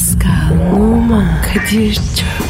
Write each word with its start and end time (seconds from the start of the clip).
Pascal, 0.00 0.72
Oman, 0.72 1.42
Kadir 1.42 1.94
çok 1.94 2.49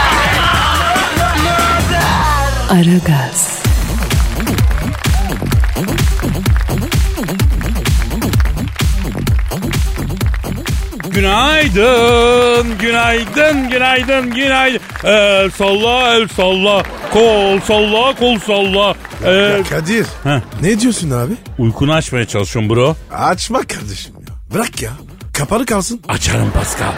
Aragaz, 2.71 3.63
Günaydın, 11.09 12.77
günaydın, 12.77 13.69
günaydın, 13.69 14.31
günaydın. 14.31 14.79
El 15.03 15.49
salla, 15.49 16.15
el 16.15 16.27
salla, 16.27 16.83
kol 17.13 17.59
salla, 17.59 18.15
kol 18.15 18.39
salla. 18.39 18.95
El... 19.25 19.57
Ya 19.57 19.63
Kadir. 19.63 20.05
Heh. 20.23 20.39
Ne 20.61 20.79
diyorsun 20.79 21.11
abi? 21.11 21.33
Uykunu 21.57 21.93
açmaya 21.93 22.25
çalışıyorum 22.27 22.69
bro. 22.69 22.95
Açma 23.11 23.59
kardeşim 23.59 24.13
ya. 24.27 24.35
Bırak 24.53 24.81
ya. 24.81 24.91
Kapalı 25.33 25.65
kalsın. 25.65 26.01
Açarım 26.07 26.51
Pascal. 26.51 26.91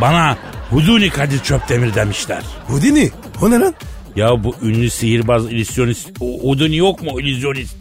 Bana 0.00 0.36
Huduni 0.70 1.10
Kadir 1.10 1.38
Çöptemir 1.38 1.94
demişler. 1.94 2.42
Houdini. 2.66 3.10
O 3.42 3.50
ne 3.50 3.58
lan? 3.58 3.74
Ya 4.16 4.44
bu 4.44 4.54
ünlü 4.62 4.90
sihirbaz, 4.90 5.52
illüzyonist, 5.52 6.10
O- 6.20 6.48
Huduni 6.50 6.76
yok 6.76 7.02
mu 7.02 7.20
illüzyonist? 7.20 7.76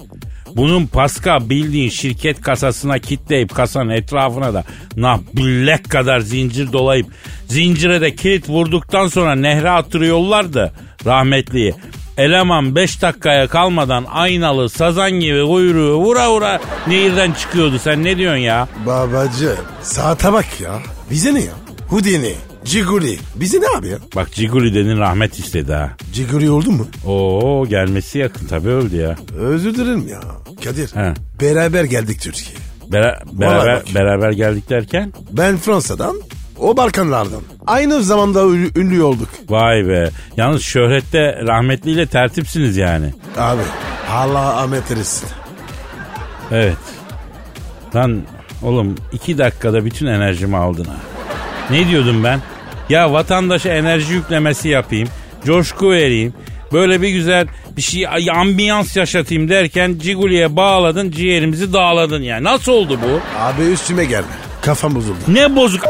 Bunun 0.56 0.86
Pascal 0.88 1.50
bildiğin 1.50 1.90
şirket 1.90 2.42
kasasına 2.42 3.00
kitleyip 3.00 3.56
kasanın 3.56 3.90
etrafına 3.90 4.54
da 4.54 4.64
nah 4.98 5.20
billek 5.34 5.90
kadar 5.90 6.20
zincir 6.20 6.74
dolayıp 6.74 7.08
zincire 7.48 8.02
de 8.02 8.16
kilit 8.16 8.50
vurduktan 8.50 9.08
sonra 9.08 9.36
nehre 9.36 9.70
attırıyorlar 9.70 10.54
da 10.54 10.72
rahmetliyi. 11.06 11.74
Eleman 12.18 12.76
5 12.76 13.02
dakikaya 13.02 13.48
kalmadan 13.48 14.06
aynalı 14.12 14.70
sazan 14.70 15.12
gibi 15.12 15.46
kuyruğu 15.48 15.96
vura 15.98 16.32
vura 16.32 16.60
nehirden 16.88 17.32
çıkıyordu. 17.32 17.80
Sen 17.80 18.04
ne 18.04 18.18
diyorsun 18.18 18.40
ya? 18.42 18.68
Babacı. 18.86 19.56
Saate 19.82 20.34
bak 20.34 20.46
ya. 20.62 20.80
Bize 21.12 21.34
ne 21.34 21.40
ya? 21.40 21.54
Houdini. 21.88 22.34
Ciguli. 22.66 23.18
Bize 23.36 23.62
ne 23.62 23.78
abi 23.78 23.88
ya? 23.88 23.98
Bak 24.16 24.32
Ciguli 24.32 24.74
dedin 24.74 24.98
rahmet 24.98 25.40
istedi 25.40 25.74
ha. 25.74 25.92
Ciguli 26.14 26.50
oldu 26.52 26.72
mu? 26.72 26.88
Oo 27.06 27.66
gelmesi 27.66 28.20
yakın 28.20 28.48
tabii 28.48 28.70
öldü 28.70 28.96
ya. 28.96 29.16
Özür 29.38 29.76
dilerim 29.76 30.08
ya. 30.08 30.20
Kadir. 30.64 30.90
He. 30.96 31.14
Beraber 31.42 31.84
geldik 31.84 32.22
Türkiye'ye. 32.22 32.58
Bera- 32.92 33.20
beraber, 33.32 33.76
bak. 33.76 33.96
beraber 33.96 34.32
geldik 34.32 34.70
derken 34.70 35.14
Ben 35.32 35.58
Fransa'dan. 35.58 36.16
O 36.60 36.78
Balkanlardan. 36.78 37.42
Aynı 37.68 38.04
zamanda 38.04 38.46
ünlü, 38.46 38.72
ünlü 38.76 39.04
olduk. 39.04 39.30
Vay 39.50 39.88
be. 39.88 40.10
Yalnız 40.38 40.62
şöhrette 40.62 41.42
rahmetliyle 41.48 42.06
tertipsiniz 42.06 42.78
yani. 42.78 43.14
Abi. 43.38 43.62
Allah 44.12 44.58
Ahmet 44.62 44.92
eylesin. 44.92 45.30
Evet. 46.52 46.78
Lan 47.96 48.22
oğlum 48.64 48.96
iki 49.12 49.38
dakikada 49.38 49.86
bütün 49.86 50.06
enerjimi 50.08 50.58
aldın 50.58 50.86
ha. 50.86 50.96
Ne 51.72 51.88
diyordum 51.88 52.24
ben? 52.24 52.40
Ya 52.90 53.14
vatandaşa 53.14 53.70
enerji 53.70 54.14
yüklemesi 54.14 54.70
yapayım. 54.70 55.10
Coşku 55.46 55.92
vereyim. 55.92 56.34
Böyle 56.74 57.02
bir 57.02 57.10
güzel 57.10 57.48
bir 57.78 57.82
şey 57.82 58.08
ambiyans 58.32 58.96
yaşatayım 58.96 59.50
derken 59.50 59.96
Ciguli'ye 60.02 60.56
bağladın 60.56 61.12
ciğerimizi 61.12 61.74
dağladın 61.74 62.22
yani. 62.22 62.44
Nasıl 62.44 62.72
oldu 62.72 63.00
bu? 63.04 63.40
Abi 63.40 63.62
üstüme 63.62 64.06
gelme. 64.06 64.28
Kafam 64.62 64.96
bozuldu. 64.96 65.18
Ne 65.28 65.56
bozuk 65.56 65.84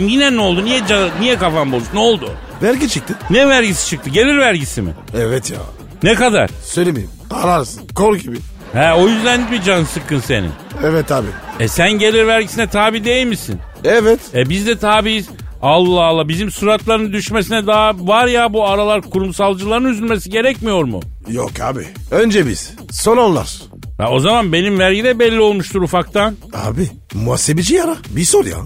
Yine 0.00 0.36
ne 0.36 0.40
oldu? 0.40 0.64
Niye 0.64 0.80
niye 1.20 1.38
kafan 1.38 1.72
bozuk? 1.72 1.94
Ne 1.94 2.00
oldu? 2.00 2.30
Vergi 2.62 2.88
çıktı. 2.88 3.14
Ne 3.30 3.48
vergisi 3.48 3.88
çıktı? 3.88 4.10
Gelir 4.10 4.38
vergisi 4.38 4.82
mi? 4.82 4.94
Evet 5.16 5.50
ya. 5.50 5.58
Ne 6.02 6.14
kadar? 6.14 6.50
Söylemeyeyim. 6.64 7.10
Ararsın. 7.30 7.82
Kol 7.94 8.16
gibi. 8.16 8.36
He 8.72 8.92
o 8.92 9.08
yüzden 9.08 9.50
bir 9.52 9.62
can 9.62 9.84
sıkkın 9.84 10.20
senin. 10.20 10.50
Evet 10.84 11.12
abi. 11.12 11.26
E 11.60 11.68
sen 11.68 11.92
gelir 11.92 12.26
vergisine 12.26 12.66
tabi 12.66 13.04
değil 13.04 13.26
misin? 13.26 13.60
Evet. 13.84 14.20
E 14.34 14.48
biz 14.48 14.66
de 14.66 14.78
tabiiz. 14.78 15.28
Allah 15.62 16.02
Allah 16.02 16.28
bizim 16.28 16.50
suratların 16.50 17.12
düşmesine 17.12 17.66
daha 17.66 17.92
var 17.98 18.26
ya 18.26 18.52
bu 18.52 18.66
aralar 18.68 19.02
kurumsalcıların 19.02 19.84
üzülmesi 19.84 20.30
gerekmiyor 20.30 20.84
mu? 20.84 21.00
Yok 21.28 21.60
abi. 21.60 21.86
Önce 22.10 22.46
biz. 22.46 22.72
Son 22.90 23.16
onlar. 23.16 23.62
Ya 23.98 24.08
o 24.10 24.20
zaman 24.20 24.52
benim 24.52 24.78
vergi 24.78 25.04
de 25.04 25.18
belli 25.18 25.40
olmuştur 25.40 25.82
ufaktan. 25.82 26.36
Abi 26.54 26.90
muhasebeci 27.14 27.82
ara. 27.82 27.96
Bir 28.10 28.24
sor 28.24 28.44
ya. 28.44 28.56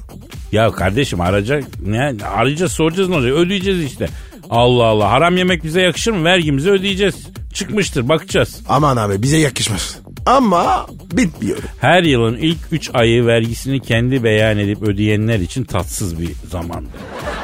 Ya 0.53 0.71
kardeşim 0.71 1.21
arayacak 1.21 1.65
ne 1.87 2.17
arayacağız 2.27 2.73
soracağız 2.73 3.09
ne 3.09 3.15
olacak 3.17 3.33
ödeyeceğiz 3.33 3.85
işte. 3.85 4.09
Allah 4.51 4.85
Allah 4.85 5.11
haram 5.11 5.37
yemek 5.37 5.65
bize 5.65 5.81
yakışır 5.81 6.13
mı 6.13 6.25
vergimizi 6.25 6.71
ödeyeceğiz. 6.71 7.15
Çıkmıştır 7.55 8.09
bakacağız. 8.09 8.61
Aman 8.69 8.97
abi 8.97 9.23
bize 9.23 9.37
yakışmaz. 9.39 9.99
Ama 10.27 10.87
bitmiyor. 11.13 11.59
Her 11.81 12.03
yılın 12.03 12.37
ilk 12.37 12.59
3 12.73 12.91
ayı 12.95 13.27
vergisini 13.27 13.81
kendi 13.81 14.25
beyan 14.25 14.59
edip 14.59 14.83
ödeyenler 14.83 15.41
için 15.41 15.65
tatsız 15.65 16.21
bir 16.21 16.33
zamandır. 16.51 16.91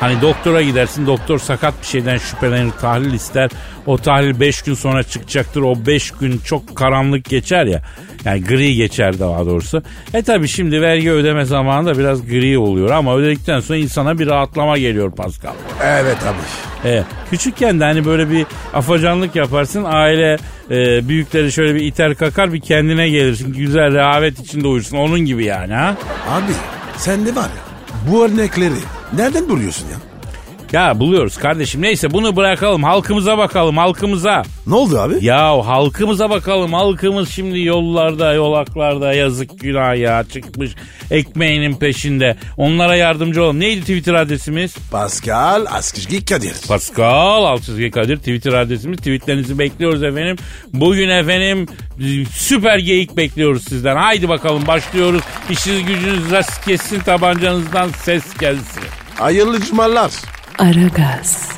Hani 0.00 0.20
doktora 0.20 0.62
gidersin 0.62 1.06
doktor 1.06 1.38
sakat 1.38 1.74
bir 1.82 1.86
şeyden 1.86 2.18
şüphelenir 2.18 2.70
tahlil 2.70 3.12
ister. 3.12 3.50
O 3.86 3.98
tahlil 3.98 4.40
5 4.40 4.62
gün 4.62 4.74
sonra 4.74 5.02
çıkacaktır. 5.02 5.62
O 5.62 5.86
5 5.86 6.10
gün 6.10 6.38
çok 6.38 6.76
karanlık 6.76 7.24
geçer 7.24 7.66
ya. 7.66 7.82
Yani 8.24 8.44
gri 8.44 8.74
geçer 8.74 9.18
daha 9.18 9.46
doğrusu. 9.46 9.82
E 10.14 10.22
tabi 10.22 10.48
şimdi 10.48 10.82
vergi 10.82 11.10
ödeme 11.10 11.44
zamanında 11.44 11.98
biraz 11.98 12.26
gri 12.26 12.58
oluyor 12.58 12.90
ama 12.90 13.16
ödedikten 13.16 13.60
sonra 13.60 13.78
insana 13.78 14.18
bir 14.18 14.26
rahatlama 14.26 14.78
geliyor 14.78 15.12
Pascal. 15.12 15.52
Evet 15.82 16.16
abi. 16.26 16.88
E, 16.88 17.02
küçükken 17.30 17.80
de 17.80 17.84
hani 17.84 18.04
böyle 18.04 18.30
bir 18.30 18.46
afacanlık 18.74 19.36
yaparsın 19.36 19.84
aile 19.86 20.38
e, 20.70 21.08
büyükleri 21.08 21.52
şöyle 21.52 21.74
bir 21.74 21.80
iter 21.80 22.14
kakar 22.14 22.52
bir 22.52 22.60
kendine 22.60 23.08
gelirsin 23.08 23.52
güzel 23.52 23.94
rehavet 23.94 24.40
içinde 24.40 24.66
uyursun 24.68 24.96
onun 24.96 25.20
gibi 25.20 25.44
yani 25.44 25.74
ha. 25.74 25.96
Abi 26.30 26.52
sen 26.96 27.26
de 27.26 27.36
var 27.36 27.42
ya 27.42 27.72
bu 28.10 28.24
örnekleri 28.24 28.74
nereden 29.16 29.48
buluyorsun 29.48 29.86
ya? 29.88 29.96
Ya 30.72 31.00
buluyoruz 31.00 31.36
kardeşim 31.38 31.82
neyse 31.82 32.10
bunu 32.10 32.36
bırakalım 32.36 32.82
halkımıza 32.82 33.38
bakalım 33.38 33.76
halkımıza. 33.76 34.42
Ne 34.66 34.74
oldu 34.74 34.98
abi? 34.98 35.24
Ya 35.24 35.66
halkımıza 35.66 36.30
bakalım 36.30 36.72
halkımız 36.72 37.28
şimdi 37.30 37.60
yollarda 37.60 38.32
yolaklarda 38.32 39.12
yazık 39.14 39.60
günah 39.60 39.96
ya 39.96 40.24
çıkmış 40.32 40.70
ekmeğinin 41.10 41.74
peşinde 41.74 42.36
onlara 42.56 42.96
yardımcı 42.96 43.42
olalım. 43.42 43.60
Neydi 43.60 43.80
Twitter 43.80 44.14
adresimiz? 44.14 44.74
Pascal 44.90 45.66
Askışki 45.70 46.24
Kadir. 46.24 46.54
Pascal 46.68 47.44
Altçizgi 47.44 47.90
Kadir 47.90 48.16
Twitter 48.16 48.52
adresimiz. 48.52 48.98
Tweetlerinizi 48.98 49.58
bekliyoruz 49.58 50.02
efendim. 50.02 50.36
Bugün 50.72 51.08
efendim 51.08 51.66
süper 52.32 52.78
geyik 52.78 53.16
bekliyoruz 53.16 53.64
sizden. 53.64 53.96
Haydi 53.96 54.28
bakalım 54.28 54.66
başlıyoruz. 54.66 55.22
İşiniz 55.50 55.84
gücünüz 55.84 56.30
rast 56.30 56.64
kessin 56.64 57.00
tabancanızdan 57.00 57.88
ses 58.04 58.38
gelsin. 58.40 59.01
Hayırlı 59.18 59.60
cumalar. 59.60 60.10
Aragaz, 60.58 61.48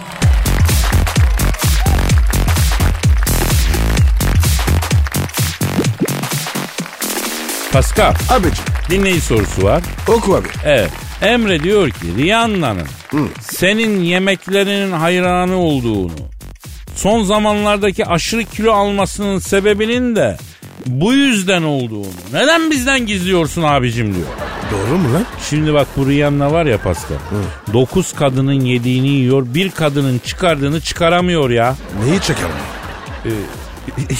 Pascal 7.73 8.15
Abicim 8.31 8.65
dinleyici 8.91 9.21
sorusu 9.21 9.63
var. 9.63 9.83
oku 10.09 10.37
abi. 10.37 10.49
Evet. 10.65 10.91
Emre 11.23 11.63
diyor 11.63 11.91
ki 11.91 12.07
Rihanna'nın 12.19 12.87
senin 13.41 14.01
yemeklerinin 14.05 14.93
hayranı 14.93 15.57
olduğunu, 15.57 16.13
son 16.97 17.23
zamanlardaki 17.25 18.07
aşırı 18.07 18.45
kilo 18.45 18.73
almasının 18.73 19.39
sebebinin 19.39 20.17
de 20.17 20.37
bu 20.87 21.13
yüzden 21.13 21.63
olduğunu. 21.63 22.07
Neden 22.33 22.71
bizden 22.71 23.07
gizliyorsun 23.07 23.63
abicim 23.63 24.15
diyor. 24.15 24.27
Doğru 24.73 24.99
mu 24.99 25.15
lan? 25.15 25.25
Şimdi 25.51 25.75
bak 25.75 25.87
bu 25.97 26.09
Rihanna 26.09 26.53
var 26.53 26.67
ya 26.67 26.79
Pascal. 26.79 27.17
Dokuz 27.73 28.13
kadının 28.13 28.53
yediğini 28.53 29.09
yiyor, 29.09 29.47
bir 29.47 29.71
kadının 29.71 30.19
çıkardığını 30.19 30.81
çıkaramıyor 30.81 31.51
ya. 31.51 31.77
Neyi 32.05 32.21
çekerim? 32.21 32.51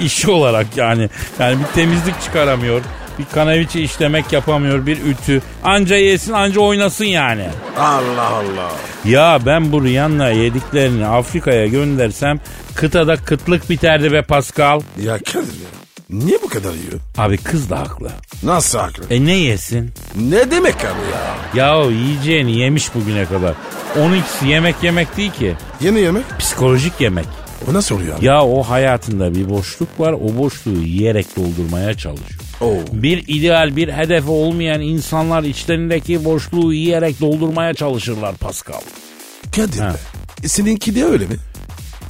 İş 0.00 0.26
olarak 0.28 0.66
yani. 0.76 1.10
Yani 1.38 1.58
bir 1.60 1.74
temizlik 1.74 2.22
çıkaramıyor. 2.22 2.80
Bir 3.18 3.24
kanaviçe 3.34 3.80
işlemek 3.80 4.32
yapamıyor, 4.32 4.86
bir 4.86 4.98
ütü. 5.04 5.42
Anca 5.64 5.96
yesin, 5.96 6.32
anca 6.32 6.60
oynasın 6.60 7.04
yani. 7.04 7.46
Allah 7.78 8.28
Allah. 8.28 8.72
Ya 9.04 9.38
ben 9.46 9.72
bu 9.72 9.84
Rihanna 9.84 10.28
yediklerini 10.30 11.06
Afrika'ya 11.06 11.66
göndersem 11.66 12.40
kıtada 12.74 13.16
kıtlık 13.16 13.70
biterdi 13.70 14.12
be 14.12 14.22
Pascal. 14.22 14.80
Ya 15.02 15.18
Kadir 15.18 15.36
ya. 15.36 15.68
Niye 16.10 16.38
bu 16.42 16.48
kadar 16.48 16.74
yiyor? 16.74 17.00
Abi 17.18 17.36
kız 17.36 17.70
da 17.70 17.78
haklı. 17.80 18.10
Nasıl 18.42 18.78
haklı? 18.78 19.04
E 19.10 19.24
ne 19.26 19.36
yesin? 19.36 19.90
Ne 20.16 20.50
demek 20.50 20.74
abi 20.74 21.00
ya? 21.12 21.64
Ya 21.64 21.78
o 21.78 21.90
yiyeceğini 21.90 22.58
yemiş 22.58 22.94
bugüne 22.94 23.24
kadar. 23.24 23.54
Onunkisi 23.98 24.46
yemek 24.48 24.74
yemek 24.82 25.16
değil 25.16 25.32
ki. 25.32 25.54
Yeni 25.80 26.00
yemek? 26.00 26.24
Psikolojik 26.38 27.00
yemek. 27.00 27.24
O 27.70 27.74
nasıl 27.74 27.94
oluyor 27.94 28.18
abi? 28.18 28.24
Ya 28.24 28.44
o 28.44 28.62
hayatında 28.62 29.34
bir 29.34 29.50
boşluk 29.50 30.00
var. 30.00 30.12
O 30.12 30.38
boşluğu 30.38 30.82
yiyerek 30.82 31.26
doldurmaya 31.36 31.94
çalışıyor. 31.94 32.40
Oo. 32.60 32.76
Bir 32.92 33.24
ideal, 33.26 33.76
bir 33.76 33.88
hedefi 33.88 34.30
olmayan 34.30 34.80
insanlar 34.80 35.42
içlerindeki 35.42 36.24
boşluğu 36.24 36.72
yiyerek 36.72 37.20
doldurmaya 37.20 37.74
çalışırlar 37.74 38.34
Pascal. 38.34 38.80
Kadir 39.56 39.80
be. 39.80 39.92
E, 40.44 40.48
seninki 40.48 40.94
de 40.94 41.04
öyle 41.04 41.26
mi? 41.26 41.36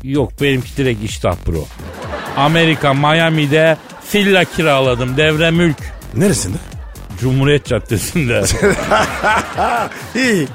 Yok 0.02 0.32
benimki 0.40 0.76
direkt 0.76 1.04
iştah 1.04 1.36
bro. 1.46 1.66
Amerika 2.38 2.94
Miami'de 2.94 3.76
villa 4.14 4.44
kiraladım 4.44 5.16
devre 5.16 5.50
mülk. 5.50 5.76
Neresinde? 6.14 6.56
Cumhuriyet 7.20 7.66
Caddesi'nde. 7.66 8.42
İyi. 10.14 10.48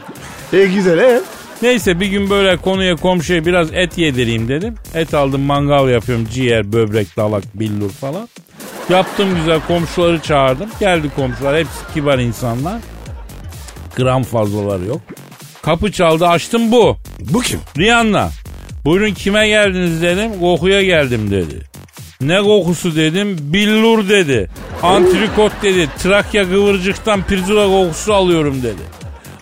E 0.53 0.65
güzel 0.65 0.97
e. 0.97 1.21
Neyse 1.61 1.99
bir 1.99 2.07
gün 2.07 2.29
böyle 2.29 2.57
konuya 2.57 2.95
komşuya 2.95 3.45
biraz 3.45 3.73
et 3.73 3.97
yedireyim 3.97 4.47
dedim. 4.47 4.75
Et 4.93 5.13
aldım 5.13 5.41
mangal 5.41 5.89
yapıyorum 5.89 6.27
ciğer, 6.33 6.73
böbrek, 6.73 7.17
dalak, 7.17 7.43
billur 7.59 7.89
falan. 7.89 8.29
Yaptım 8.89 9.35
güzel 9.35 9.59
komşuları 9.67 10.19
çağırdım. 10.19 10.69
Geldi 10.79 11.09
komşular 11.15 11.57
hepsi 11.57 11.93
kibar 11.93 12.19
insanlar. 12.19 12.81
Gram 13.95 14.23
fazlaları 14.23 14.85
yok. 14.85 15.01
Kapı 15.61 15.91
çaldı 15.91 16.27
açtım 16.27 16.71
bu. 16.71 16.97
Bu 17.19 17.41
kim? 17.41 17.59
Rihanna. 17.77 18.29
Buyurun 18.85 19.13
kime 19.13 19.47
geldiniz 19.47 20.01
dedim. 20.01 20.39
Kokuya 20.39 20.83
geldim 20.83 21.31
dedi. 21.31 21.72
Ne 22.23 22.41
kokusu 22.41 22.95
dedim. 22.95 23.37
Billur 23.41 24.09
dedi. 24.09 24.49
Antrikot 24.83 25.51
dedi. 25.61 25.89
Trakya 26.03 26.43
kıvırcıktan 26.43 27.23
pirzola 27.23 27.65
kokusu 27.65 28.13
alıyorum 28.13 28.63
dedi. 28.63 28.81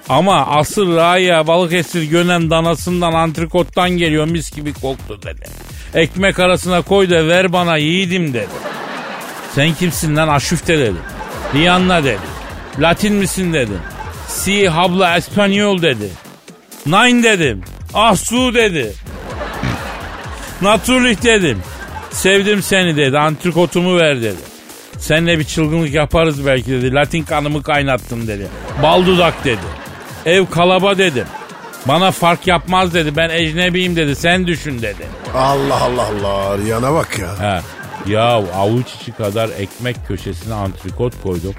Ama 0.10 0.46
asıl 0.46 0.96
Raya 0.96 1.48
Balıkesir 1.48 2.04
Gönen 2.04 2.50
danasından 2.50 3.14
antrikottan 3.14 3.90
geliyor 3.90 4.26
mis 4.26 4.52
gibi 4.52 4.74
koktu 4.74 5.20
dedi. 5.24 5.46
Ekmek 5.94 6.40
arasına 6.40 6.82
koy 6.82 7.10
da 7.10 7.28
ver 7.28 7.54
bana 7.54 7.78
yiğidim 7.78 8.34
dedi. 8.34 8.48
Sen 9.56 9.74
kimsin 9.74 10.16
lan 10.16 10.28
aşüfte 10.28 10.80
dedi. 10.80 10.98
Rihanna 11.56 12.04
dedi. 12.04 12.20
Latin 12.80 13.14
misin 13.14 13.54
dedim. 13.54 13.80
Si 14.28 14.70
habla 14.70 15.18
espanyol 15.18 15.82
dedi. 15.82 16.10
Nine 16.86 17.24
dedim. 17.24 17.62
Ah 17.94 18.16
su 18.16 18.54
dedi. 18.54 18.94
Naturlich 20.62 21.24
dedim. 21.24 21.62
Sevdim 22.12 22.62
seni 22.62 22.98
dedi. 22.98 23.18
Antrikotumu 23.18 23.98
ver 23.98 24.22
dedi. 24.22 24.38
Seninle 25.00 25.40
bir 25.40 25.44
çılgınlık 25.44 25.94
yaparız 25.94 26.46
belki 26.46 26.72
dedi. 26.72 26.94
Latin 26.94 27.24
kanımı 27.24 27.64
kaynattım 27.64 28.28
dedi. 28.28 28.48
Bal 28.84 29.06
dudak 29.06 29.46
dedi. 29.46 29.62
Ev 30.26 30.46
kalaba 30.46 30.98
dedim. 30.98 31.26
Bana 31.86 32.12
fark 32.12 32.48
yapmaz 32.48 32.94
dedi. 32.94 33.16
Ben 33.16 33.30
ecnebiyim 33.30 33.96
dedi. 33.96 34.16
Sen 34.16 34.48
düşün 34.48 34.82
dedi. 34.82 35.08
Allah 35.36 35.82
Allah 35.82 36.08
Allah. 36.08 36.58
Riyana 36.58 36.94
bak 36.94 37.20
ya. 37.20 37.40
Ha. 37.40 37.62
Ya 38.08 38.24
avuç 38.56 38.88
içi 39.02 39.12
kadar 39.12 39.50
ekmek 39.60 40.08
köşesine 40.08 40.54
antrikot 40.54 41.14
koydum. 41.24 41.54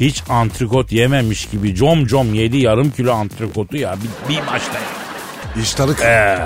Hiç 0.00 0.22
antrikot 0.28 0.92
yememiş 0.92 1.46
gibi 1.46 1.74
com 1.74 2.06
com 2.06 2.34
yedi 2.34 2.56
yarım 2.56 2.90
kilo 2.90 3.12
antrikotu 3.12 3.76
ya. 3.76 3.96
Bir, 3.96 4.34
bir 4.34 4.40
maçta 4.40 4.74
ya. 4.74 5.62
İştarık. 5.62 6.00
Ee, 6.00 6.38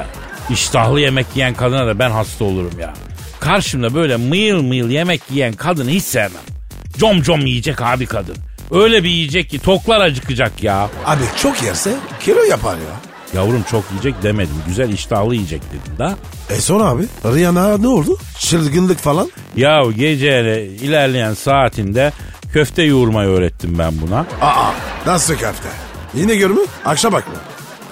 iştahlı 0.51 1.01
yemek 1.01 1.27
yiyen 1.35 1.55
kadına 1.55 1.87
da 1.87 1.99
ben 1.99 2.11
hasta 2.11 2.45
olurum 2.45 2.81
ya. 2.81 2.95
Karşımda 3.43 3.95
böyle 3.95 4.17
mıyıl 4.17 4.63
mıyıl 4.63 4.91
yemek 4.91 5.23
yiyen 5.31 5.53
kadını 5.53 5.91
hiç 5.91 6.03
sevmem. 6.05 6.43
Com 6.99 7.23
com 7.23 7.47
yiyecek 7.47 7.83
abi 7.83 8.07
kadın. 8.07 8.37
Öyle 8.71 9.05
bir 9.05 9.09
yiyecek 9.09 9.51
ki 9.51 9.59
toklar 9.59 10.01
acıkacak 10.01 10.63
ya. 10.63 10.89
Abi 11.07 11.23
çok 11.43 11.63
yerse 11.63 11.95
kilo 12.21 12.43
yapar 12.51 12.75
ya. 12.77 13.01
Yavrum 13.41 13.63
çok 13.71 13.85
yiyecek 13.91 14.23
demedim. 14.23 14.55
Güzel 14.67 14.93
iştahlı 14.93 15.35
yiyecek 15.35 15.63
dedim 15.69 15.99
da. 15.99 16.17
E 16.51 16.55
sonra 16.61 16.85
abi 16.85 17.03
Rihanna 17.25 17.79
ne 17.79 17.89
oldu? 17.89 18.19
Çılgınlık 18.39 18.99
falan. 18.99 19.31
Ya 19.57 19.83
gece 19.97 20.67
ilerleyen 20.67 21.35
saatinde 21.35 22.13
köfte 22.53 22.83
yoğurmayı 22.83 23.29
öğrettim 23.29 23.79
ben 23.79 23.93
buna. 24.01 24.27
Aa 24.41 24.73
nasıl 25.07 25.35
köfte? 25.35 25.69
Yine 26.15 26.37
gör 26.37 26.51
mü? 26.51 26.61
Akşam 26.85 27.13
bak 27.13 27.29
mı? 27.29 27.35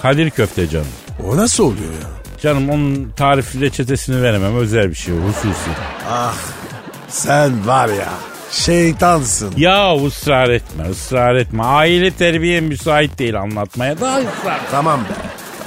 Kadir 0.02 0.30
köfte 0.30 0.68
canım. 0.68 0.86
O 1.26 1.36
nasıl 1.36 1.64
oluyor 1.64 1.92
ya? 2.02 2.19
Canım 2.42 2.70
onun 2.70 3.12
tarifi 3.16 3.60
reçetesini 3.60 4.22
veremem. 4.22 4.56
Özel 4.56 4.90
bir 4.90 4.94
şey 4.94 5.14
hususi. 5.14 5.70
Ah 6.10 6.34
sen 7.08 7.66
var 7.66 7.88
ya 7.88 8.08
şeytansın. 8.50 9.54
Ya 9.56 9.96
ısrar 10.06 10.50
etme 10.50 10.90
ısrar 10.90 11.34
etme. 11.34 11.62
Aile 11.62 12.10
terbiye 12.10 12.60
müsait 12.60 13.18
değil 13.18 13.40
anlatmaya. 13.40 14.00
Daha 14.00 14.18
ısrar. 14.18 14.60
Tamam 14.70 15.00
be 15.00 15.14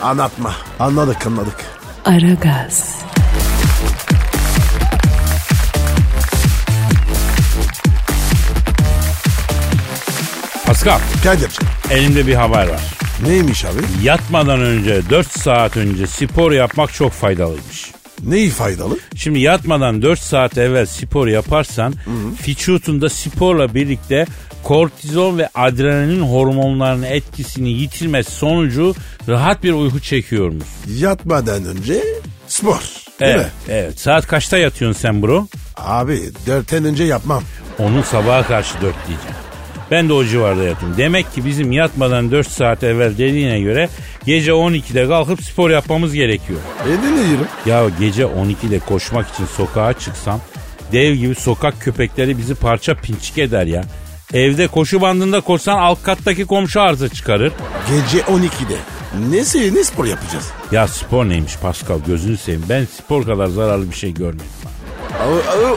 anlatma. 0.04 0.56
Anladık 0.80 1.28
anladık. 1.28 1.56
Aragaz, 2.06 2.96
Pascal 10.66 11.00
Kadir'cim 11.24 11.68
elimde 11.92 12.28
bir 12.28 12.34
haber 12.34 12.68
var. 12.68 13.03
Neymiş 13.28 13.66
abi? 13.66 13.80
Yatmadan 14.04 14.60
önce 14.62 15.02
4 15.10 15.40
saat 15.40 15.78
önce 15.78 16.08
spor 16.08 16.52
yapmak 16.52 16.94
çok 16.94 17.12
faydalıymış. 17.12 17.92
Neyi 18.24 18.50
faydalı? 18.50 18.98
Şimdi 19.16 19.40
yatmadan 19.40 20.02
4 20.02 20.20
saat 20.20 20.58
evvel 20.58 20.86
spor 20.86 21.28
yaparsan 21.28 21.94
vücutunda 22.48 23.10
sporla 23.10 23.74
birlikte 23.76 24.26
kortizol 24.64 25.38
ve 25.38 25.50
adrenalin 25.56 26.22
hormonlarının 26.22 27.04
etkisini 27.04 27.70
yitirmesi 27.70 28.32
sonucu 28.32 28.96
rahat 29.30 29.64
bir 29.64 29.74
uyku 29.74 30.00
çekiyormuş. 30.00 30.66
Yatmadan 30.98 31.66
önce 31.66 32.04
spor. 32.48 32.80
Değil 33.20 33.32
Evet, 33.36 33.46
mi? 33.46 33.52
evet. 33.70 34.00
Saat 34.00 34.28
kaçta 34.28 34.58
yatıyorsun 34.58 35.02
sen 35.02 35.22
bro? 35.22 35.48
Abi 35.78 36.22
dörtten 36.48 36.86
önce 36.86 37.04
yapmam. 37.04 37.44
Onu 37.80 38.04
sabaha 38.04 38.48
karşı 38.48 38.74
4 38.74 38.82
diyeceğim. 39.08 39.36
Ben 39.94 40.10
de 40.10 40.14
o 40.14 40.26
civarda 40.26 40.64
yatıyorum. 40.64 40.98
Demek 40.98 41.34
ki 41.34 41.46
bizim 41.46 41.72
yatmadan 41.72 42.32
4 42.32 42.48
saat 42.48 42.84
evvel 42.84 43.18
dediğine 43.18 43.60
göre 43.60 43.90
gece 44.26 44.52
12'de 44.52 45.08
kalkıp 45.08 45.44
spor 45.44 45.70
yapmamız 45.70 46.14
gerekiyor. 46.14 46.60
E 46.88 46.92
ne 46.92 47.28
diyorum? 47.30 47.48
Ya 47.66 47.84
gece 48.00 48.24
12'de 48.24 48.80
koşmak 48.80 49.34
için 49.34 49.46
sokağa 49.46 49.94
çıksam 49.94 50.40
dev 50.92 51.14
gibi 51.14 51.36
sokak 51.36 51.82
köpekleri 51.82 52.38
bizi 52.38 52.56
parça 52.56 52.96
pinçik 52.96 53.38
eder 53.38 53.66
ya. 53.66 53.84
Evde 54.34 54.68
koşu 54.68 55.02
bandında 55.02 55.42
koşsan 55.42 55.78
alt 55.78 56.04
kattaki 56.04 56.46
komşu 56.46 56.82
arıza 56.82 57.10
çıkarır. 57.10 57.54
Gece 57.90 58.24
12'de. 58.24 58.78
Nesi 59.30 59.76
ne 59.76 59.84
spor 59.84 60.06
yapacağız? 60.06 60.52
Ya 60.72 60.88
spor 60.88 61.30
neymiş 61.30 61.58
Pascal 61.58 62.00
gözünü 62.08 62.38
seveyim. 62.38 62.66
Ben 62.70 62.86
spor 62.86 63.26
kadar 63.26 63.48
zararlı 63.48 63.92
bir 63.92 63.96
şey 63.96 64.14
görmedim. 64.14 64.46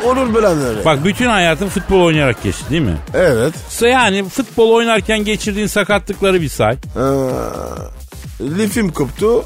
Olur 0.04 0.34
böyle 0.34 0.46
öyle. 0.46 0.84
Bak 0.84 1.04
bütün 1.04 1.26
hayatın 1.26 1.68
futbol 1.68 2.00
oynayarak 2.00 2.42
geçti 2.42 2.64
değil 2.70 2.82
mi? 2.82 2.96
Evet. 3.14 3.54
Yani 3.82 4.28
futbol 4.28 4.70
oynarken 4.70 5.24
geçirdiğin 5.24 5.66
sakatlıkları 5.66 6.40
bir 6.42 6.48
say. 6.48 6.72
Ee, 6.74 6.78
lifim 8.40 8.92
koptu. 8.92 9.44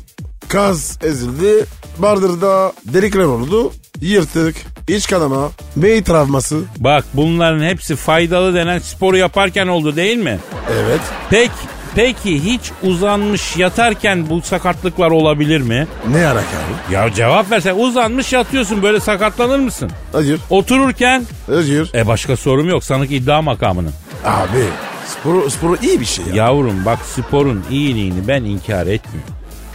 Kaz 0.48 0.98
ezildi. 1.02 1.66
Bardırda 1.98 2.72
delikler 2.84 3.24
oldu. 3.24 3.72
Yırtık. 4.00 4.56
iç 4.88 5.08
kanama. 5.08 5.50
Beyin 5.76 6.02
travması. 6.02 6.60
Bak 6.78 7.04
bunların 7.14 7.64
hepsi 7.64 7.96
faydalı 7.96 8.54
denen 8.54 8.78
sporu 8.78 9.16
yaparken 9.16 9.66
oldu 9.66 9.96
değil 9.96 10.16
mi? 10.16 10.38
Evet. 10.72 11.00
Peki, 11.30 11.52
peki 11.94 12.44
hiç 12.44 12.60
uzanmış 12.82 13.56
yatarken 13.56 14.30
bu 14.30 14.42
sakatlıklar 14.42 15.10
olabilir 15.10 15.60
mi? 15.60 15.86
Ne 16.12 16.18
yarak 16.18 16.44
abi? 16.44 16.94
Ya 16.94 17.12
cevap 17.14 17.50
versen 17.50 17.74
uzanmış 17.78 18.32
yatıyorsun 18.32 18.82
böyle 18.82 19.00
sakatlanır 19.00 19.58
mısın? 19.58 19.90
Hayır. 20.12 20.40
Otururken 20.50 21.24
Hayır. 21.46 21.90
e 21.94 22.06
başka 22.06 22.36
sorum 22.36 22.68
yok 22.68 22.84
sanık 22.84 23.12
iddia 23.12 23.42
makamının. 23.42 23.92
Abi 24.24 24.64
sporu, 25.06 25.50
sporu 25.50 25.76
iyi 25.82 26.00
bir 26.00 26.04
şey 26.04 26.24
ya. 26.26 26.34
Yavrum 26.34 26.84
bak 26.84 26.98
sporun 27.04 27.64
iyiliğini 27.70 28.28
ben 28.28 28.44
inkar 28.44 28.86
etmiyorum. 28.86 29.34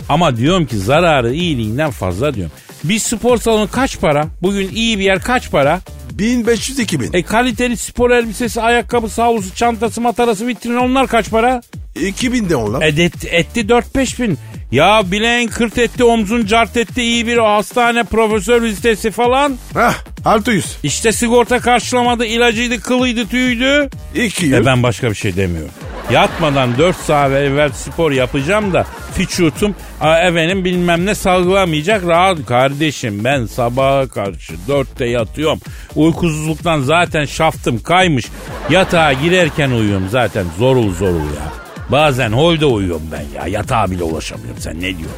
Ama 0.10 0.38
diyorum 0.38 0.66
ki 0.66 0.78
zararı 0.78 1.34
iyiliğinden 1.34 1.92
fazla 1.92 2.34
diyorum. 2.34 2.52
Bir 2.84 3.00
spor 3.00 3.38
salonu 3.38 3.70
kaç 3.72 4.00
para? 4.00 4.28
Bugün 4.42 4.70
iyi 4.70 5.00
bir 5.00 5.04
yer 5.04 5.22
kaç 5.22 5.52
para? 5.52 5.80
1500-2000. 6.18 7.18
E 7.18 7.24
kaliteli 7.24 7.78
spor 7.78 8.12
elbisesi, 8.12 8.62
ayakkabısı, 8.62 9.22
havlusu, 9.22 9.56
çantası, 9.56 10.02
matarası, 10.02 10.48
vitrini 10.48 10.78
onlar 10.80 11.08
kaç 11.08 11.30
para? 11.30 11.62
2000 11.96 12.50
de 12.50 12.56
onlar. 12.56 12.82
E, 12.82 12.88
et- 12.88 13.26
etti 13.34 13.62
4-5 13.70 14.20
bin. 14.22 14.38
Ya 14.72 15.02
bileğin 15.06 15.48
kırt 15.48 15.78
etti, 15.78 16.04
omzun 16.04 16.46
cart 16.46 16.78
etti, 16.78 17.02
iyi 17.02 17.28
bir 17.28 17.38
hastane, 17.38 18.04
profesör 18.04 18.62
vizitesi 18.62 19.12
falan. 19.12 19.58
Hah 19.74 19.94
600. 20.26 20.78
İşte 20.84 21.12
sigorta 21.12 21.60
karşılamadı, 21.60 22.26
ilacıydı, 22.26 22.82
kılıydı, 22.82 23.28
tüydü. 23.28 23.90
200. 24.16 24.54
E 24.54 24.66
ben 24.66 24.84
başka 24.84 25.10
bir 25.10 25.16
şey 25.16 25.36
demiyorum. 25.36 25.72
Yatmadan 26.12 26.78
4 26.78 26.96
saat 26.96 27.32
evvel 27.32 27.72
spor 27.72 28.12
yapacağım 28.12 28.74
da 28.74 28.86
vücutum 29.20 29.76
a, 30.02 30.20
efendim 30.20 30.66
bilmem 30.66 31.06
ne 31.06 31.16
salgılamayacak 31.16 32.06
rahat. 32.08 32.46
Kardeşim 32.46 33.24
ben 33.24 33.46
sabaha 33.46 34.08
karşı 34.08 34.54
4'te 34.70 35.06
yatıyorum. 35.06 35.60
Uykusuzluktan 35.96 36.82
zaten 36.82 37.26
şaftım 37.26 37.84
kaymış. 37.84 38.26
Yatağa 38.70 39.14
girerken 39.14 39.72
uyuyorum 39.72 40.08
zaten 40.12 40.46
zorul 40.60 40.94
zorul 40.94 41.16
ya. 41.20 41.65
Bazen 41.90 42.32
hoyda 42.32 42.66
uyuyorum 42.68 43.04
ben 43.12 43.40
ya. 43.40 43.48
Yatağa 43.48 43.92
bile 43.92 44.04
ulaşamıyorum. 44.04 44.62
Sen 44.62 44.76
ne 44.78 44.82
diyorsun? 44.82 45.10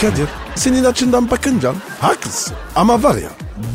Kadir 0.00 0.26
senin 0.54 0.84
açından 0.84 1.30
bakınca 1.30 1.72
haklısın. 2.00 2.54
Ama 2.76 3.02
var 3.02 3.14
ya 3.16 3.28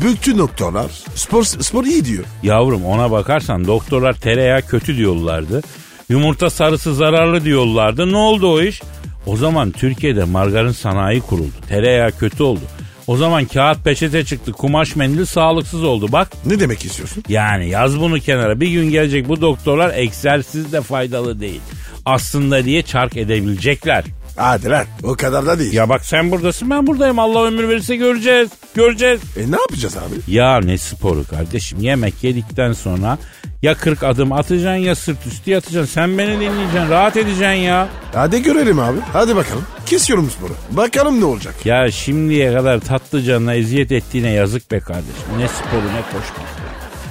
bütün 0.04 0.38
doktorlar 0.38 0.86
spor, 1.14 1.44
spor 1.44 1.84
iyi 1.84 2.04
diyor. 2.04 2.24
Yavrum 2.42 2.84
ona 2.84 3.10
bakarsan 3.10 3.66
doktorlar 3.66 4.12
tereyağı 4.14 4.62
kötü 4.62 4.96
diyorlardı. 4.96 5.62
Yumurta 6.08 6.50
sarısı 6.50 6.94
zararlı 6.94 7.44
diyorlardı. 7.44 8.12
Ne 8.12 8.16
oldu 8.16 8.52
o 8.52 8.60
iş? 8.60 8.82
O 9.26 9.36
zaman 9.36 9.70
Türkiye'de 9.70 10.24
margarin 10.24 10.72
sanayi 10.72 11.20
kuruldu. 11.20 11.52
Tereyağı 11.68 12.10
kötü 12.12 12.42
oldu. 12.42 12.60
O 13.06 13.16
zaman 13.16 13.44
kağıt 13.44 13.84
peçete 13.84 14.24
çıktı. 14.24 14.52
Kumaş 14.52 14.96
mendil 14.96 15.24
sağlıksız 15.24 15.84
oldu. 15.84 16.12
Bak 16.12 16.28
Ne 16.46 16.60
demek 16.60 16.84
istiyorsun? 16.84 17.22
yani 17.28 17.68
yaz 17.68 18.00
bunu 18.00 18.20
kenara. 18.20 18.60
Bir 18.60 18.68
gün 18.68 18.90
gelecek 18.90 19.28
bu 19.28 19.40
doktorlar 19.40 19.94
egzersiz 19.94 20.72
de 20.72 20.80
faydalı 20.80 21.40
değil. 21.40 21.60
Aslında 22.06 22.64
diye 22.64 22.82
çark 22.82 23.16
edebilecekler. 23.16 24.04
Hadi 24.36 24.70
lan 24.70 24.84
o 25.02 25.14
kadar 25.14 25.46
da 25.46 25.58
değil. 25.58 25.72
Ya 25.72 25.88
bak 25.88 26.04
sen 26.04 26.30
buradasın 26.30 26.70
ben 26.70 26.86
buradayım. 26.86 27.18
Allah 27.18 27.44
ömür 27.44 27.68
verirse 27.68 27.96
göreceğiz. 27.96 28.48
Göreceğiz. 28.74 29.20
E 29.36 29.50
ne 29.52 29.56
yapacağız 29.56 29.96
abi? 29.96 30.34
Ya 30.34 30.60
ne 30.60 30.78
sporu 30.78 31.24
kardeşim 31.30 31.80
yemek 31.80 32.24
yedikten 32.24 32.72
sonra 32.72 33.18
ya 33.62 33.74
40 33.74 34.02
adım 34.02 34.32
atacaksın 34.32 34.82
ya 34.84 34.94
sırt 34.94 35.26
üstü 35.26 35.50
yatacaksın. 35.50 35.92
Sen 35.94 36.18
beni 36.18 36.34
dinleyeceksin 36.40 36.90
rahat 36.90 37.16
edeceksin 37.16 37.44
ya. 37.62 37.88
Hadi 38.14 38.42
görelim 38.42 38.78
abi. 38.78 38.98
Hadi 39.12 39.36
bakalım. 39.36 39.64
Kesiyorum 39.86 40.30
sporu. 40.30 40.52
Bakalım 40.70 41.20
ne 41.20 41.24
olacak. 41.24 41.54
Ya 41.66 41.90
şimdiye 41.90 42.52
kadar 42.54 42.80
tatlı 42.80 43.22
canına 43.22 43.54
eziyet 43.54 43.92
ettiğine 43.92 44.30
yazık 44.30 44.70
be 44.70 44.80
kardeşim. 44.80 45.38
Ne 45.38 45.48
sporu 45.48 45.86
ne 45.86 46.02
koşmak. 46.02 46.54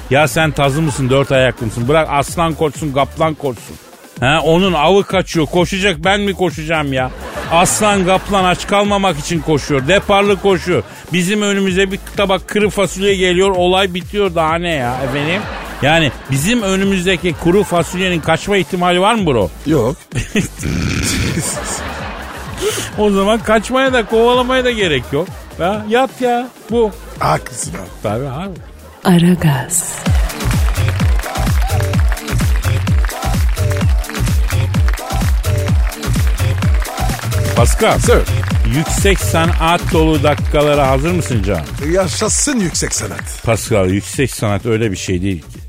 Ya 0.09 0.27
sen 0.27 0.51
tazı 0.51 0.81
mısın 0.81 1.09
dört 1.09 1.31
ayaklı 1.31 1.65
mısın? 1.65 1.87
Bırak 1.87 2.07
aslan 2.11 2.53
koşsun 2.53 2.93
kaplan 2.93 3.33
koşsun. 3.33 3.75
Ha, 4.19 4.41
onun 4.43 4.73
avı 4.73 5.03
kaçıyor 5.03 5.45
koşacak 5.45 5.97
ben 6.03 6.21
mi 6.21 6.33
koşacağım 6.33 6.93
ya? 6.93 7.11
Aslan 7.51 8.05
kaplan 8.05 8.43
aç 8.43 8.67
kalmamak 8.67 9.19
için 9.19 9.39
koşuyor. 9.39 9.87
Deparlı 9.87 10.41
koşuyor. 10.41 10.83
Bizim 11.13 11.41
önümüze 11.41 11.91
bir 11.91 11.99
tabak 12.17 12.49
kuru 12.49 12.69
fasulye 12.69 13.15
geliyor 13.15 13.49
olay 13.49 13.93
bitiyor 13.93 14.35
daha 14.35 14.55
ne 14.55 14.69
ya 14.69 14.95
efendim? 15.09 15.41
Yani 15.81 16.11
bizim 16.31 16.61
önümüzdeki 16.61 17.35
kuru 17.43 17.63
fasulyenin 17.63 18.19
kaçma 18.19 18.57
ihtimali 18.57 19.01
var 19.01 19.15
mı 19.15 19.25
bro? 19.25 19.49
Yok. 19.65 19.95
O 22.97 23.09
zaman 23.09 23.39
kaçmaya 23.39 23.93
da 23.93 24.05
kovalamaya 24.05 24.65
da 24.65 24.71
gerek 24.71 25.03
yok. 25.11 25.27
Ha, 25.57 25.85
yat 25.89 26.21
ya 26.21 26.47
bu. 26.71 26.91
Haklısın 27.19 27.73
abi. 27.73 27.89
Tabii 28.03 28.27
abi. 28.27 28.59
Aragaz, 29.03 29.95
Pascal. 37.63 37.99
Sir. 37.99 38.19
Yüksek 38.75 39.19
sanat 39.19 39.81
dolu 39.93 40.23
dakikalara 40.23 40.87
hazır 40.87 41.11
mısın 41.11 41.43
Can? 41.45 41.61
Yaşasın 41.91 42.59
yüksek 42.59 42.95
sanat. 42.95 43.43
Pascal 43.45 43.89
yüksek 43.89 44.31
sanat 44.31 44.65
öyle 44.65 44.91
bir 44.91 44.95
şey 44.95 45.21
değil 45.21 45.41
ki. 45.41 45.59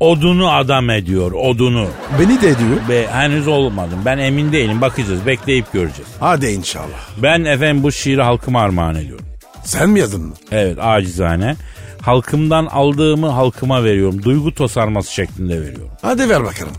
Odunu 0.00 0.52
adam 0.52 0.90
ediyor 0.90 1.32
odunu. 1.32 1.88
Beni 2.20 2.42
de 2.42 2.48
ediyor. 2.48 2.88
Be, 2.88 3.06
henüz 3.06 3.48
olmadım 3.48 3.98
ben 4.04 4.18
emin 4.18 4.52
değilim 4.52 4.80
bakacağız 4.80 5.26
bekleyip 5.26 5.72
göreceğiz. 5.72 6.10
Hadi 6.20 6.46
inşallah. 6.46 7.08
Ben 7.22 7.44
efendim 7.44 7.82
bu 7.82 7.92
şiiri 7.92 8.22
halkıma 8.22 8.60
armağan 8.60 8.94
ediyorum. 8.94 9.26
Sen 9.64 9.90
mi 9.90 10.00
yazdın 10.00 10.22
mı? 10.22 10.34
Evet 10.52 10.78
acizane. 10.80 11.56
Halkımdan 12.02 12.66
aldığımı 12.66 13.28
halkıma 13.28 13.84
veriyorum. 13.84 14.22
Duygu 14.22 14.54
tosarması 14.54 15.12
şeklinde 15.12 15.60
veriyorum. 15.60 15.90
Hadi 16.02 16.28
ver 16.28 16.44
bakalım. 16.44 16.74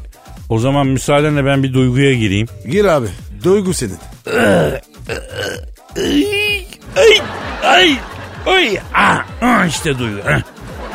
O 0.50 0.60
zaman 0.60 0.88
müsaadenle 0.88 1.46
ben 1.46 1.64
bir 1.64 1.74
duyguya 1.74 2.14
gireyim. 2.14 2.48
Gir 2.72 2.86
abi. 2.86 3.08
Duygu 3.44 3.74
senin. 3.74 4.13
Ay, 6.98 7.22
ay, 7.64 7.98
ay, 8.46 8.80
ah, 8.94 9.26
ah, 9.42 9.66
işte 9.66 10.00
duygu. 10.00 10.20
ah. 10.30 10.42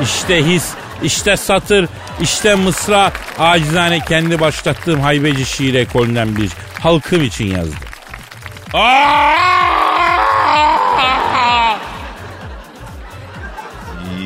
İşte 0.02 0.46
his, 0.46 0.68
işte 1.02 1.36
satır, 1.36 1.88
işte 2.20 2.54
mısra. 2.54 3.12
Acizane 3.38 4.00
kendi 4.00 4.40
başlattığım 4.40 5.00
haybeci 5.00 5.46
şiir 5.46 5.74
ekolünden 5.74 6.36
bir 6.36 6.50
halkım 6.80 7.24
için 7.24 7.46
yazdım. 7.46 7.78
Ah! 8.74 9.38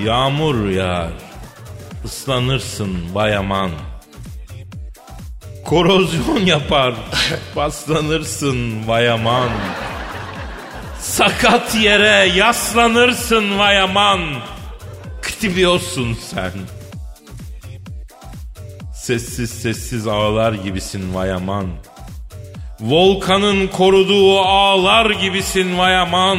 Yağmur 0.05 0.69
yağar, 0.69 1.13
ıslanırsın 2.05 3.15
bayaman. 3.15 3.71
Korozyon 5.73 6.47
yapar, 6.47 6.95
paslanırsın 7.55 8.89
vayaman. 8.89 9.51
Sakat 11.01 11.75
yere 11.75 12.29
yaslanırsın 12.37 13.59
vayaman. 13.59 14.21
Ktibiyorsun 15.23 16.15
sen. 16.15 16.53
Sessiz 18.95 19.51
sessiz 19.51 20.07
ağlar 20.07 20.53
gibisin 20.53 21.15
vayaman. 21.15 21.67
Volkanın 22.81 23.67
koruduğu 23.67 24.41
ağlar 24.41 25.11
gibisin 25.11 25.79
vayaman. 25.79 26.39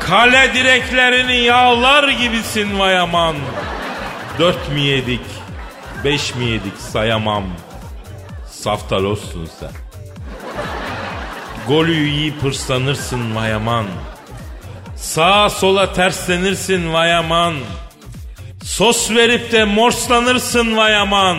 Kale 0.00 0.54
direklerini 0.54 1.36
yağlar 1.36 2.08
gibisin 2.08 2.78
vayaman. 2.78 3.36
Dört 4.38 4.72
mi 4.72 4.80
yedik, 4.80 5.26
beş 6.04 6.34
mi 6.34 6.44
yedik 6.44 6.76
sayamam. 6.92 7.44
Saftalozsun 8.62 9.48
sen. 9.60 9.70
Golü 11.68 11.94
yiyip 12.08 12.42
hırslanırsın 12.42 13.36
vayaman. 13.36 13.86
Sağa 14.96 15.50
sola 15.50 15.92
terslenirsin 15.92 16.92
vayaman. 16.92 17.54
Sos 18.64 19.10
verip 19.10 19.52
de 19.52 19.64
morslanırsın 19.64 20.76
vayaman. 20.76 21.38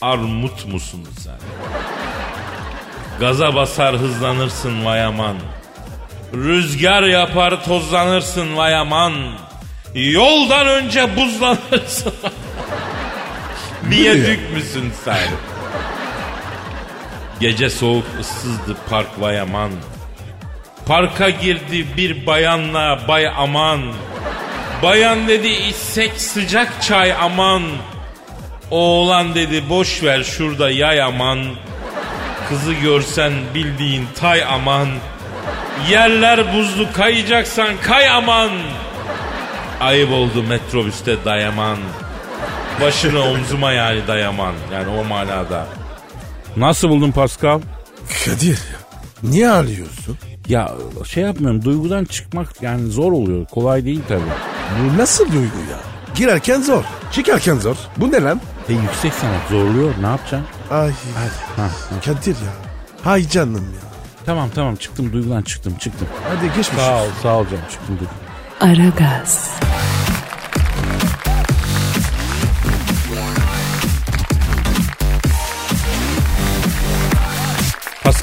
Armut 0.00 0.66
musun 0.66 1.08
sen? 1.18 1.38
Gaza 3.20 3.54
basar 3.54 3.96
hızlanırsın 3.96 4.84
vayaman. 4.84 5.36
Rüzgar 6.34 7.02
yapar 7.02 7.64
tozlanırsın 7.64 8.56
vayaman. 8.56 9.12
Yoldan 9.94 10.66
önce 10.66 11.16
buzlanırsın. 11.16 12.14
Biyadük 13.90 14.40
müsün 14.54 14.92
sen? 15.04 15.51
Gece 17.42 17.70
soğuk 17.70 18.04
ıssızdı 18.20 18.76
park 18.90 19.20
vayaman. 19.20 19.70
Parka 20.86 21.30
girdi 21.30 21.86
bir 21.96 22.26
bayanla 22.26 23.00
bay 23.08 23.28
aman. 23.36 23.80
Bayan 24.82 25.28
dedi 25.28 25.48
içsek 25.48 26.20
sıcak 26.20 26.82
çay 26.82 27.12
aman. 27.12 27.62
Oğlan 28.70 29.34
dedi 29.34 29.68
boş 29.68 30.02
ver 30.02 30.22
şurada 30.22 30.70
yay 30.70 31.02
aman. 31.02 31.38
Kızı 32.48 32.72
görsen 32.72 33.32
bildiğin 33.54 34.06
tay 34.20 34.44
aman. 34.44 34.88
Yerler 35.90 36.54
buzlu 36.54 36.92
kayacaksan 36.92 37.74
kay 37.82 38.08
aman. 38.08 38.50
Ayıp 39.80 40.12
oldu 40.12 40.42
metrobüste 40.42 41.24
dayaman. 41.24 41.78
Başını 42.80 43.22
omzuma 43.22 43.72
yani 43.72 44.06
dayaman. 44.06 44.54
Yani 44.72 44.88
o 45.00 45.04
manada. 45.04 45.81
Nasıl 46.56 46.88
buldun 46.88 47.10
Pascal? 47.10 47.60
Kadir 48.24 48.58
niye 49.22 49.50
ağlıyorsun? 49.50 50.18
Ya 50.48 50.72
şey 51.06 51.24
yapmıyorum 51.24 51.64
duygudan 51.64 52.04
çıkmak 52.04 52.62
yani 52.62 52.90
zor 52.90 53.12
oluyor. 53.12 53.46
Kolay 53.46 53.84
değil 53.84 54.00
tabii. 54.08 54.20
Bu 54.94 54.98
nasıl 54.98 55.24
duygu 55.26 55.40
ya? 55.70 55.78
Girerken 56.14 56.60
zor. 56.62 56.84
Çıkarken 57.12 57.58
zor. 57.58 57.76
Bu 57.96 58.12
ne 58.12 58.22
lan? 58.22 58.40
E 58.68 58.72
yüksek 58.72 59.12
sanat 59.14 59.48
zorluyor 59.50 59.94
ne 60.00 60.06
yapacaksın? 60.06 60.46
Ay 60.70 60.88
Ha, 60.90 60.94
ha. 61.56 61.68
Kadir 62.04 62.30
ya. 62.34 62.52
Hay 63.04 63.28
canım 63.28 63.54
ya. 63.74 63.88
Tamam 64.26 64.48
tamam 64.54 64.76
çıktım 64.76 65.12
duygudan 65.12 65.42
çıktım 65.42 65.74
çıktım. 65.78 66.08
Hadi 66.28 66.46
geçmiş. 66.56 66.82
Sağ 66.82 67.02
ol 67.02 67.06
sağ 67.22 67.36
ol 67.38 67.44
canım 67.44 67.64
çıktım 67.70 67.98
duygudan. 67.98 68.22
Aragaz, 68.60 69.50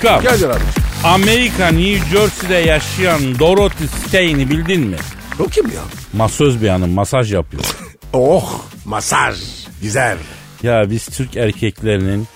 Pascal 0.02 0.22
Kadir 0.32 0.50
abi. 0.50 0.60
Amerika 1.04 1.68
New 1.68 2.10
Jersey'de 2.10 2.56
yaşayan 2.56 3.40
Dorothy 3.40 3.88
Stein'i 3.88 4.50
bildin 4.50 4.82
mi? 4.88 4.98
O 5.40 5.44
kim 5.46 5.66
ya? 5.66 5.82
Masöz 6.14 6.62
bir 6.62 6.70
hanım 6.70 6.92
masaj 6.92 7.34
yapıyor. 7.34 7.64
Oh 8.14 8.62
masaj. 8.86 9.36
Güzel. 9.82 10.18
ya 10.64 10.84
biz 10.90 11.06
Türk 11.06 11.38
erkeklerinin 11.38 12.28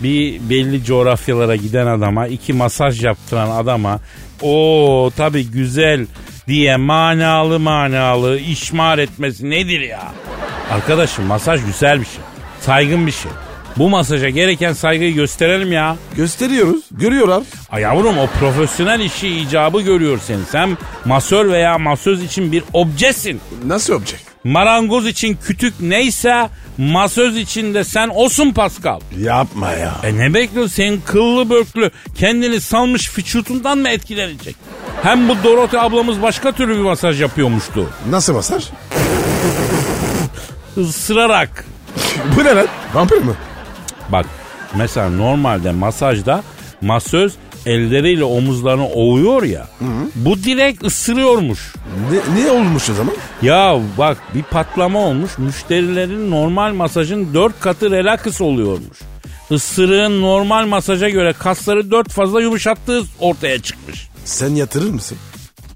bir 0.00 0.40
belli 0.50 0.84
coğrafyalara 0.84 1.56
giden 1.56 1.86
adama, 1.86 2.26
iki 2.26 2.52
masaj 2.52 3.04
yaptıran 3.04 3.50
adama 3.50 4.00
o 4.42 5.10
tabi 5.16 5.46
güzel 5.50 6.06
diye 6.48 6.76
manalı 6.76 7.58
manalı 7.60 8.38
işmar 8.38 8.98
etmesi 8.98 9.50
nedir 9.50 9.80
ya? 9.80 10.12
Arkadaşım 10.70 11.24
masaj 11.24 11.64
güzel 11.66 12.00
bir 12.00 12.04
şey. 12.06 12.20
Saygın 12.60 13.06
bir 13.06 13.12
şey. 13.12 13.32
Bu 13.76 13.88
masaja 13.88 14.28
gereken 14.28 14.72
saygıyı 14.72 15.14
gösterelim 15.14 15.72
ya. 15.72 15.96
Gösteriyoruz. 16.16 16.82
Görüyorlar. 16.90 17.42
Ay 17.70 17.82
yavrum 17.82 18.18
o 18.18 18.26
profesyonel 18.26 19.00
işi 19.00 19.28
icabı 19.28 19.80
görüyor 19.80 20.20
seni. 20.26 20.44
Sen 20.50 20.78
masör 21.04 21.50
veya 21.52 21.78
masöz 21.78 22.22
için 22.24 22.52
bir 22.52 22.62
objesin. 22.72 23.40
Nasıl 23.66 23.92
olacak? 23.94 24.20
Marangoz 24.44 25.06
için 25.06 25.38
kütük 25.46 25.74
neyse 25.80 26.48
masöz 26.78 27.36
için 27.36 27.74
de 27.74 27.84
sen 27.84 28.10
osun 28.14 28.52
Pascal. 28.52 29.00
Yapma 29.18 29.72
ya. 29.72 29.94
E 30.04 30.16
ne 30.16 30.34
bekliyorsun 30.34 30.72
senin 30.74 31.00
kıllı 31.06 31.50
börklü 31.50 31.90
kendini 32.14 32.60
salmış 32.60 33.18
vücutundan 33.18 33.78
mı 33.78 33.88
etkilenecek? 33.88 34.56
Hem 35.02 35.28
bu 35.28 35.36
Dorothy 35.44 35.78
ablamız 35.82 36.22
başka 36.22 36.52
türlü 36.52 36.74
bir 36.74 36.82
masaj 36.82 37.20
yapıyormuştu. 37.20 37.88
Nasıl 38.10 38.32
masaj? 38.34 38.64
Isırarak. 40.76 41.64
Bu 42.36 42.44
ne 42.44 42.54
lan? 42.54 42.66
Vampir 42.94 43.16
mi? 43.16 43.32
Bak 44.12 44.26
mesela 44.76 45.10
normalde 45.10 45.70
masajda 45.70 46.42
masöz 46.80 47.32
elleriyle 47.66 48.24
omuzlarını 48.24 48.88
ovuyor 48.88 49.42
ya. 49.42 49.66
Bu 50.14 50.36
direkt 50.36 50.84
ısırıyormuş. 50.84 51.74
Ne, 52.12 52.44
ne 52.44 52.50
olmuş 52.50 52.90
o 52.90 52.94
zaman? 52.94 53.14
Ya 53.42 53.80
bak 53.98 54.18
bir 54.34 54.42
patlama 54.42 54.98
olmuş. 54.98 55.38
Müşterilerin 55.38 56.30
normal 56.30 56.74
masajın 56.74 57.34
dört 57.34 57.60
katı 57.60 57.90
relax 57.90 58.40
oluyormuş. 58.40 58.98
Isırığın 59.50 60.22
normal 60.22 60.66
masaja 60.66 61.08
göre 61.08 61.32
kasları 61.32 61.90
dört 61.90 62.10
fazla 62.12 62.40
yumuşattığı 62.42 63.02
ortaya 63.20 63.58
çıkmış. 63.62 64.08
Sen 64.24 64.48
yatırır 64.54 64.90
mısın? 64.90 65.18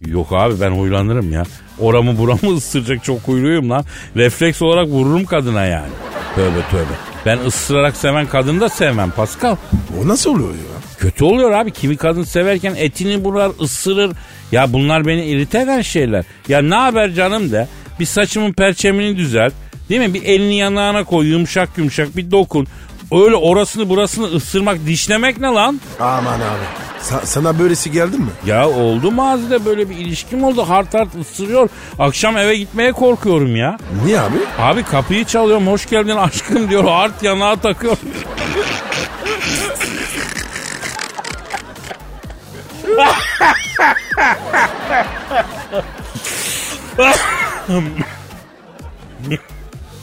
Yok 0.07 0.27
abi 0.33 0.61
ben 0.61 0.71
huylanırım 0.71 1.33
ya. 1.33 1.43
Oramı 1.79 2.19
buramı 2.19 2.55
ısıracak 2.57 3.05
çok 3.05 3.21
huyluyum 3.21 3.71
lan. 3.71 3.85
Refleks 4.17 4.63
olarak 4.63 4.89
vururum 4.89 5.25
kadına 5.25 5.65
yani. 5.65 5.91
Tövbe 6.37 6.61
tövbe. 6.71 6.93
Ben 7.27 7.39
ısırarak 7.47 7.97
seven 7.97 8.27
kadını 8.27 8.61
da 8.61 8.69
sevmem 8.69 9.11
Pascal. 9.11 9.57
O 10.01 10.09
nasıl 10.09 10.31
oluyor 10.31 10.49
ya? 10.49 10.99
Kötü 10.99 11.25
oluyor 11.25 11.51
abi. 11.51 11.71
Kimi 11.71 11.97
kadın 11.97 12.23
severken 12.23 12.75
etini 12.77 13.25
vurar, 13.25 13.51
ısırır. 13.61 14.13
Ya 14.53 14.73
bunlar 14.73 15.07
beni 15.07 15.25
irite 15.25 15.59
eden 15.61 15.81
şeyler. 15.81 16.25
Ya 16.49 16.63
ne 16.63 16.75
haber 16.75 17.13
canım 17.13 17.53
de. 17.53 17.69
Bir 18.01 18.05
saçımın 18.05 18.53
perçemini 18.53 19.17
düzelt. 19.17 19.53
Değil 19.89 20.01
mi? 20.01 20.15
Bir 20.15 20.23
elini 20.23 20.57
yanağına 20.57 21.05
koy 21.05 21.29
yumuşak 21.29 21.69
yumuşak 21.79 22.17
bir 22.17 22.31
dokun. 22.31 22.67
Öyle 23.13 23.37
orasını 23.37 23.89
burasını 23.89 24.27
ısırmak, 24.27 24.87
dişlemek 24.87 25.41
ne 25.41 25.47
lan? 25.47 25.81
Aman 26.01 26.35
abi. 26.35 26.65
Sa- 27.03 27.27
sana 27.27 27.59
böylesi 27.59 27.93
geldi 27.93 28.19
mi? 28.19 28.27
Ya 28.47 28.69
oldu 28.69 29.11
mazide 29.11 29.65
böyle 29.65 29.91
bir 29.91 29.97
ilişkim 29.97 30.45
oldu. 30.45 30.69
Hart 30.69 30.95
hart 30.95 31.09
ısırıyor. 31.21 31.69
Akşam 31.99 32.37
eve 32.37 32.57
gitmeye 32.57 32.93
korkuyorum 32.93 33.57
ya. 33.57 33.79
Niye 34.05 34.21
abi? 34.21 34.37
Abi 34.59 34.83
kapıyı 34.83 35.25
çalıyorum 35.25 35.67
hoş 35.67 35.87
geldin 35.87 36.17
aşkım 36.17 36.71
diyor. 36.71 36.85
Hart 36.85 37.23
yanağa 37.23 37.57
takıyor. 37.57 37.97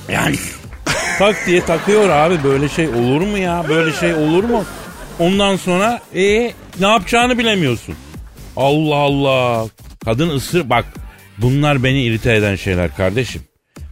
yani 0.09 0.35
tak 1.23 1.47
diye 1.47 1.65
takıyor 1.65 2.09
abi 2.09 2.43
böyle 2.43 2.69
şey 2.69 2.87
olur 2.87 3.21
mu 3.21 3.37
ya 3.37 3.65
böyle 3.69 3.93
şey 3.93 4.13
olur 4.13 4.43
mu? 4.43 4.63
Ondan 5.19 5.55
sonra 5.55 6.01
e 6.15 6.51
ne 6.79 6.87
yapacağını 6.87 7.37
bilemiyorsun. 7.37 7.95
Allah 8.57 8.95
Allah. 8.95 9.67
Kadın 10.05 10.29
ısır 10.29 10.69
bak 10.69 10.85
bunlar 11.37 11.83
beni 11.83 12.03
irite 12.03 12.35
eden 12.35 12.55
şeyler 12.55 12.95
kardeşim. 12.95 13.41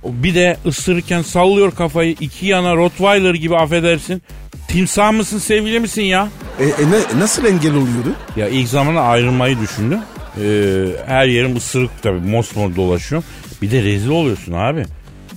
O 0.03 0.09
Bir 0.13 0.35
de 0.35 0.57
ısırırken 0.65 1.21
sallıyor 1.21 1.75
kafayı 1.75 2.15
iki 2.19 2.45
yana 2.45 2.75
Rottweiler 2.75 3.33
gibi 3.33 3.57
affedersin. 3.57 4.21
Timsah 4.67 5.11
mısın 5.11 5.39
sevgili 5.39 5.79
misin 5.79 6.01
ya? 6.01 6.27
E, 6.59 6.63
e 6.63 6.67
ne, 6.67 7.19
nasıl 7.19 7.45
engel 7.45 7.71
oluyordu? 7.71 8.15
Ya 8.35 8.47
ilk 8.49 8.67
zamanda 8.67 9.01
ayrılmayı 9.01 9.59
düşündüm. 9.59 9.99
Ee, 10.43 10.85
her 11.05 11.25
yerim 11.25 11.57
ısırık 11.57 11.91
tabii 12.01 12.19
mosmor 12.19 12.75
dolaşıyor. 12.75 13.23
Bir 13.61 13.71
de 13.71 13.83
rezil 13.83 14.09
oluyorsun 14.09 14.53
abi. 14.53 14.85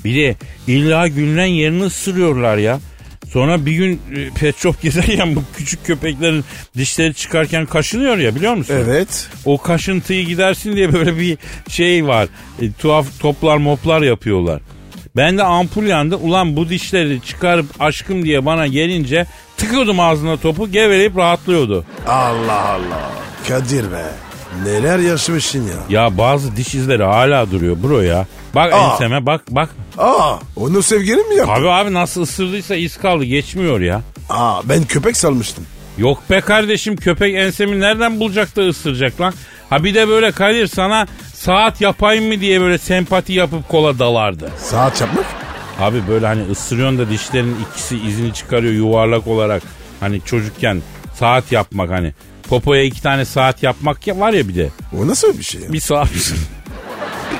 Bir 0.05 0.14
de 0.14 0.37
illa 0.67 1.09
gülünen 1.09 1.47
yerini 1.47 1.83
ısırıyorlar 1.83 2.57
ya. 2.57 2.81
Sonra 3.33 3.67
bir 3.67 3.73
gün 3.73 4.01
e, 4.17 4.31
pet 4.31 4.57
shop 4.59 4.83
gezerken 4.83 5.37
bu 5.37 5.43
küçük 5.57 5.87
köpeklerin 5.87 6.45
dişleri 6.77 7.14
çıkarken 7.14 7.67
kaşınıyor 7.67 8.19
ya 8.19 8.35
biliyor 8.35 8.55
musun? 8.55 8.75
Evet. 8.85 9.29
O 9.45 9.59
kaşıntıyı 9.59 10.27
gidersin 10.27 10.77
diye 10.77 10.93
böyle 10.93 11.19
bir 11.19 11.38
şey 11.69 12.07
var. 12.07 12.29
E, 12.62 12.73
tuhaf 12.73 13.07
toplar 13.21 13.57
moplar 13.57 14.03
yapıyorlar. 14.03 14.61
Ben 15.17 15.38
de 15.38 15.43
ampul 15.43 15.85
yandı. 15.85 16.17
Ulan 16.17 16.57
bu 16.57 16.69
dişleri 16.69 17.21
çıkarıp 17.23 17.67
aşkım 17.81 18.25
diye 18.25 18.47
bana 18.47 18.67
gelince 18.67 19.27
tıkıyordum 19.57 20.01
ağzına 20.01 20.37
topu 20.37 20.71
geveleyip 20.71 21.17
rahatlıyordu. 21.17 21.85
Allah 22.07 22.69
Allah. 22.69 23.11
Kadir 23.49 23.93
be. 23.93 24.05
Neler 24.64 24.99
yaşamışsın 24.99 25.67
ya. 25.67 26.03
Ya 26.03 26.19
bazı 26.19 26.57
diş 26.57 26.75
izleri 26.75 27.03
hala 27.05 27.51
duruyor 27.51 27.77
bro 27.83 28.01
ya. 28.01 28.27
Bak 28.55 28.73
Aa. 28.73 28.93
enseme 28.93 29.27
bak 29.27 29.43
bak. 29.51 29.71
Aa 29.99 30.37
onu 30.57 30.83
sevgilin 30.83 31.29
mi 31.29 31.35
yaptı? 31.37 31.53
Abi 31.53 31.69
abi 31.71 31.93
nasıl 31.95 32.23
ısırdıysa 32.23 32.75
iz 32.75 32.97
kaldı 32.97 33.25
geçmiyor 33.25 33.81
ya. 33.81 34.03
Aa 34.31 34.61
ben 34.69 34.85
köpek 34.85 35.17
salmıştım. 35.17 35.67
Yok 35.99 36.23
be 36.31 36.40
kardeşim 36.40 36.97
köpek 36.97 37.35
ensemi 37.35 37.81
nereden 37.81 38.21
bulacak 38.21 38.57
da 38.57 38.62
ısıracak 38.69 39.21
lan? 39.21 39.35
Ha 39.71 39.85
bir 39.85 39.95
de 39.95 40.09
böyle 40.09 40.33
Kadir 40.33 40.67
sana 40.67 41.07
saat 41.35 41.81
yapayım 41.81 42.27
mı 42.27 42.40
diye 42.40 42.61
böyle 42.61 42.79
sempati 42.79 43.33
yapıp 43.33 43.69
kola 43.69 43.99
dalardı. 43.99 44.51
Saat 44.59 45.01
yapmak? 45.01 45.25
Abi 45.81 46.03
böyle 46.09 46.27
hani 46.27 46.43
ısırıyorsun 46.51 46.99
da 46.99 47.11
dişlerin 47.11 47.57
ikisi 47.73 47.99
izini 47.99 48.35
çıkarıyor 48.35 48.73
yuvarlak 48.73 49.27
olarak. 49.27 49.62
Hani 50.01 50.21
çocukken 50.21 50.83
saat 51.19 51.53
yapmak 51.53 51.90
hani. 51.90 52.12
Popoya 52.49 52.83
iki 52.83 53.03
tane 53.03 53.25
saat 53.25 53.62
yapmak 53.62 54.07
ya 54.07 54.21
var 54.21 54.33
ya 54.33 54.49
bir 54.49 54.55
de. 54.55 54.69
O 55.01 55.07
nasıl 55.07 55.38
bir 55.38 55.43
şey 55.43 55.61
ya? 55.61 55.73
Bir 55.73 55.81
saat. 55.81 56.09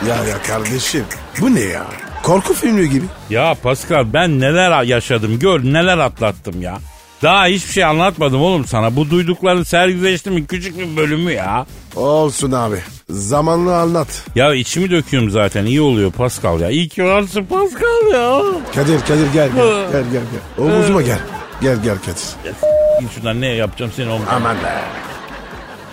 Ya 0.09 0.15
ya 0.15 0.43
kardeşim 0.47 1.05
bu 1.41 1.55
ne 1.55 1.61
ya? 1.61 1.85
Korku 2.23 2.55
filmi 2.55 2.91
gibi. 2.91 3.05
ya 3.31 3.55
Pascal 3.63 4.13
ben 4.13 4.41
neler 4.41 4.83
yaşadım 4.83 5.39
gör 5.39 5.65
neler 5.65 5.99
atlattım 5.99 6.63
ya. 6.63 6.79
Daha 7.23 7.47
hiçbir 7.47 7.73
şey 7.73 7.85
anlatmadım 7.85 8.43
oğlum 8.43 8.65
sana. 8.65 8.97
Bu 8.97 9.11
duydukların 9.11 9.63
sergileştiğimin 9.63 10.45
küçük 10.45 10.79
bir 10.79 10.97
bölümü 10.97 11.33
ya. 11.33 11.67
Olsun 11.97 12.53
abi. 12.53 12.77
Zamanlı 13.11 13.77
anlat. 13.77 14.09
Ya 14.35 14.55
içimi 14.55 14.91
döküyorum 14.91 15.31
zaten 15.31 15.65
iyi 15.67 15.81
oluyor 15.81 16.13
Pascal 16.13 16.61
ya. 16.61 16.71
İyi 16.71 16.89
ki 16.89 17.05
varsın 17.05 17.45
Pascal 17.45 18.13
ya. 18.13 18.41
Kadir 18.75 19.01
Kadir 19.01 19.33
gel 19.33 19.49
gel 19.55 19.91
gel 19.93 20.05
gel. 20.13 20.23
gel. 20.57 20.65
Omuzuma 20.67 21.03
gel. 21.03 21.19
Gel 21.61 21.83
gel 21.85 21.97
Kadir. 21.99 22.55
Git 23.01 23.15
şuradan 23.15 23.41
ne 23.41 23.47
yapacağım 23.47 23.93
seni 23.97 24.11
omzuna. 24.11 24.31
Aman 24.31 24.57
be. 24.57 24.75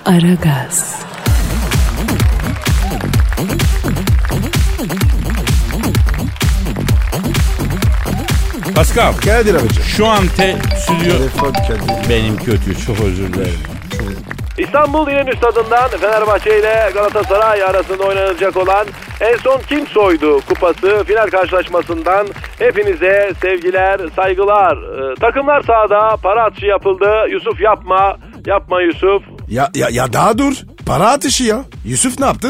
Aragaz, 0.05 0.95
Pascal 8.81 9.13
Kadir 9.13 9.55
abicim. 9.55 9.83
şu 9.83 10.07
an 10.07 10.27
te 10.37 10.57
stüdyo 10.77 11.17
Telefon 11.17 11.53
Kadir. 11.53 12.09
benim 12.09 12.37
kötü 12.37 12.85
çok 12.85 12.99
özür 12.99 13.33
dilerim. 13.33 13.59
İstanbul 14.57 15.07
İnönü 15.07 15.35
Stadı'ndan 15.35 15.89
Fenerbahçe 15.89 16.59
ile 16.59 16.89
Galatasaray 16.93 17.63
arasında 17.63 18.03
oynanacak 18.03 18.57
olan 18.57 18.87
en 19.21 19.37
son 19.37 19.61
kim 19.69 19.87
soydu 19.87 20.39
kupası 20.47 21.03
final 21.07 21.27
karşılaşmasından 21.27 22.27
hepinize 22.59 23.33
sevgiler, 23.41 24.01
saygılar. 24.15 24.77
Ee, 24.77 25.15
takımlar 25.15 25.61
sahada 25.61 26.17
para 26.23 26.43
atışı 26.43 26.65
yapıldı. 26.65 27.09
Yusuf 27.31 27.61
yapma, 27.61 28.17
yapma 28.45 28.81
Yusuf. 28.81 29.23
Ya, 29.47 29.69
ya, 29.75 29.87
ya 29.91 30.13
daha 30.13 30.37
dur. 30.37 30.53
Para 30.85 31.09
atışı 31.09 31.43
ya. 31.43 31.65
Yusuf 31.85 32.19
ne 32.19 32.25
yaptı? 32.25 32.49